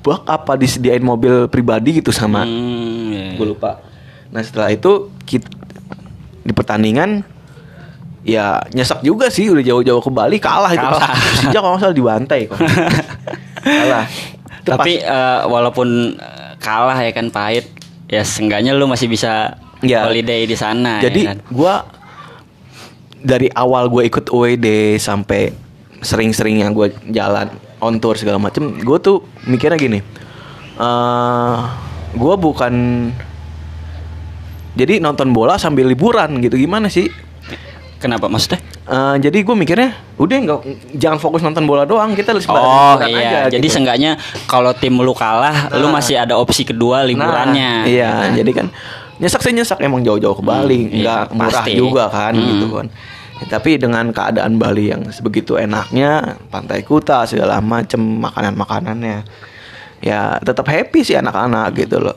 [0.00, 3.34] bak apa disediain mobil pribadi gitu sama, Hmm, iya, iya.
[3.34, 3.82] gue lupa.
[4.30, 5.50] Nah setelah itu kita,
[6.40, 7.26] di pertandingan
[8.26, 11.14] ya nyesek juga sih udah jauh-jauh ke Bali kalah, itu Kalah.
[11.38, 12.58] sejak kalau nggak salah dibantai kok.
[13.62, 14.04] kalah.
[14.58, 17.70] Itu Tapi pas- eh, walaupun eh, kalah ya kan pahit,
[18.06, 20.02] ya seenggaknya lu masih bisa Ya.
[20.02, 21.38] holiday di sana Jadi ya kan.
[21.46, 21.84] gua
[23.18, 24.66] dari awal gue ikut UED
[24.96, 25.52] sampai
[25.98, 30.00] sering-sering yang gue jalan on tour segala macem, gue tuh mikirnya gini,
[30.74, 31.56] eh
[32.10, 32.72] gue bukan
[34.72, 37.12] jadi nonton bola sambil liburan gitu gimana sih?
[38.06, 38.62] Kenapa maksudnya?
[38.86, 40.60] Eh, jadi gue mikirnya udah nggak
[40.94, 43.74] jangan fokus nonton bola doang kita sebatas Oh liburan iya, aja, jadi gitu.
[43.74, 44.14] seenggaknya
[44.46, 45.98] kalau tim lu kalah, lu Nah.
[45.98, 47.82] masih ada opsi kedua liburannya.
[47.82, 48.66] Nah, iya, jadi kan
[49.16, 51.72] nyesek sih nyesek emang jauh-jauh ke Bali, Hmm, nggak iya, murah pasti.
[51.74, 52.46] juga kan Hmm.
[52.46, 52.86] gitu kan.
[53.36, 59.26] Ya, tapi dengan keadaan Bali yang sebegitu enaknya, pantai Kuta segala macem makanan-makanannya,
[59.98, 62.16] ya tetap happy sih anak-anak gitu loh.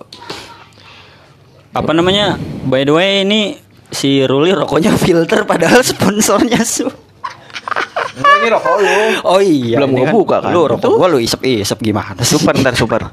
[1.70, 2.38] Apa namanya?
[2.64, 3.58] By the way ini
[3.90, 6.86] si Ruli rokoknya filter padahal sponsornya su.
[8.20, 8.90] Ini rokok lu.
[9.26, 9.78] Oh iya.
[9.78, 10.52] Belum gua buka kan.
[10.52, 12.36] Lu rokok gua lu isep-isep gimana sih?
[12.36, 13.08] Super ntar super.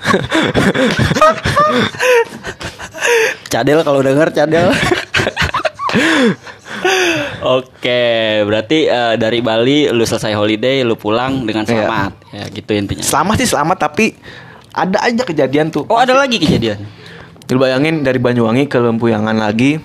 [3.48, 4.70] Cadel kalau denger cadel.
[7.42, 8.02] Oke,
[8.44, 11.72] berarti eh, dari Bali lu selesai holiday, lu pulang dengan Iya.
[11.74, 12.12] selamat.
[12.30, 13.02] Ya, gitu intinya.
[13.02, 14.14] Selamat sih selamat tapi
[14.70, 15.84] ada aja kejadian tuh.
[15.88, 16.78] Oh, ada lagi kejadian.
[17.50, 19.76] Lu bayangin dari Banyuwangi ke Lempuyangan lagi.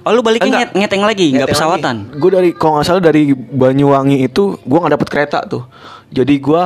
[0.00, 0.60] Oh, lu baliknya Enggak.
[0.60, 1.96] nget ngeteng lagi, nggak pesawatan.
[2.16, 5.68] Gue dari kalau nggak salah dari Banyuwangi itu gue nggak dapet kereta tuh.
[6.08, 6.62] Jadi gue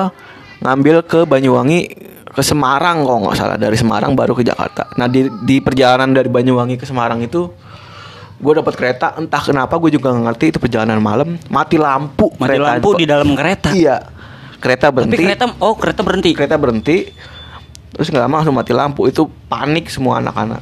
[0.60, 1.80] ngambil ke Banyuwangi
[2.24, 4.86] ke Semarang kalau nggak salah dari Semarang baru ke Jakarta.
[4.94, 7.50] Nah di di perjalanan dari Banyuwangi ke Semarang itu
[8.34, 12.54] gue dapet kereta entah kenapa gue juga nggak ngerti itu perjalanan malam mati lampu Mati
[12.54, 12.66] kereta.
[12.66, 13.70] lampu di dalam kereta.
[13.70, 14.02] iya
[14.58, 16.30] kereta Tapi berhenti kereta oh kereta berhenti.
[16.34, 16.96] kereta berhenti
[17.94, 19.06] terus nggak lama langsung mati lampu.
[19.06, 20.60] Itu panik semua anak-anak.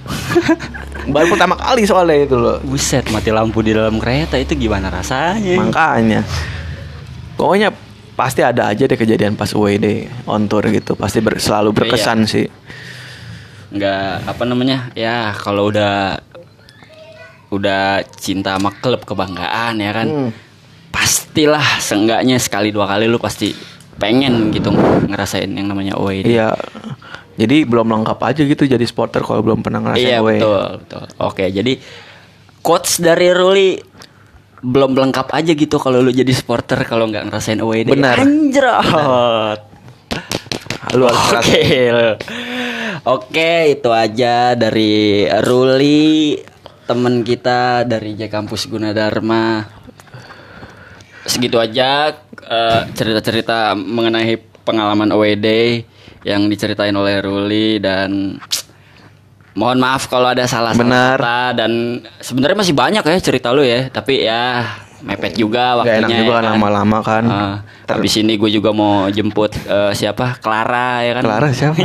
[1.15, 2.61] Baru pertama kali soalnya itu loh.
[2.61, 5.57] Buset, mati lampu di dalam kereta itu gimana rasanya?
[5.59, 6.21] Makanya.
[7.35, 7.73] Pokoknya
[8.13, 10.95] pasti ada aja deh kejadian pas UWD on tour gitu.
[10.95, 12.47] Pasti ber- selalu berkesan sih.
[13.73, 14.93] Nggak apa namanya?
[14.93, 16.21] Ya kalau udah
[17.49, 20.09] udah cinta sama klub kebanggaan ya kan?
[20.09, 20.31] Hmm.
[20.93, 23.57] pastilah seenggaknya sekali dua kali lu pasti
[23.97, 24.69] pengen gitu
[25.09, 26.37] ngerasain yang namanya away day.
[26.37, 26.53] Iya
[27.33, 30.37] Jadi belum lengkap aja gitu jadi supporter kalau belum pernah ngerasain iya away.
[30.37, 31.05] betul betul.
[31.17, 31.73] Oke jadi
[32.61, 33.71] quotes dari Ruli
[34.63, 37.93] belum lengkap aja gitu kalau lu jadi supporter kalau nggak ngerasain away day.
[37.99, 38.17] Benar.
[38.23, 39.61] anjrot.
[40.93, 41.89] Lu harus Oke,
[43.03, 46.37] oke itu aja dari Ruli
[46.85, 49.67] teman kita dari J Kampus Gunadarma.
[51.27, 52.13] Segitu aja
[52.45, 55.83] eh, cerita-cerita mengenai pengalaman away day
[56.23, 58.39] yang diceritain oleh Ruli dan
[59.53, 61.19] mohon maaf kalau ada salah Benar.
[61.21, 61.73] kata dan
[62.23, 64.65] sebenarnya masih banyak ya cerita lu ya, tapi ya
[65.03, 65.99] mepet juga Gak waktunya.
[65.99, 67.25] enak juga ya kan lama-lama kan.
[67.27, 70.39] Ah, Ter- habis ini gue juga mau jemput eh, siapa?
[70.39, 71.23] Clara ya kan?
[71.27, 71.77] Clara siapa?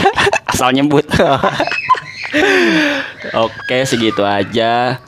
[0.52, 1.08] asal nyebut.
[3.34, 5.00] Oke segitu aja.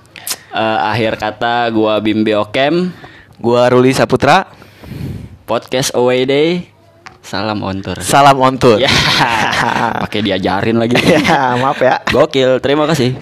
[0.51, 2.91] Eh, akhir kata gua Bimbi Okem.
[3.39, 4.49] Gua Ruli Saputra.
[5.45, 6.49] Podcast away day
[7.25, 7.99] salam on tour.
[8.03, 8.79] Salam on tour.
[8.79, 8.91] Ya.
[10.07, 10.95] Pakai diajarin lagi.
[11.01, 12.03] Ya maaf ya.
[12.11, 13.17] Gokil terima kasih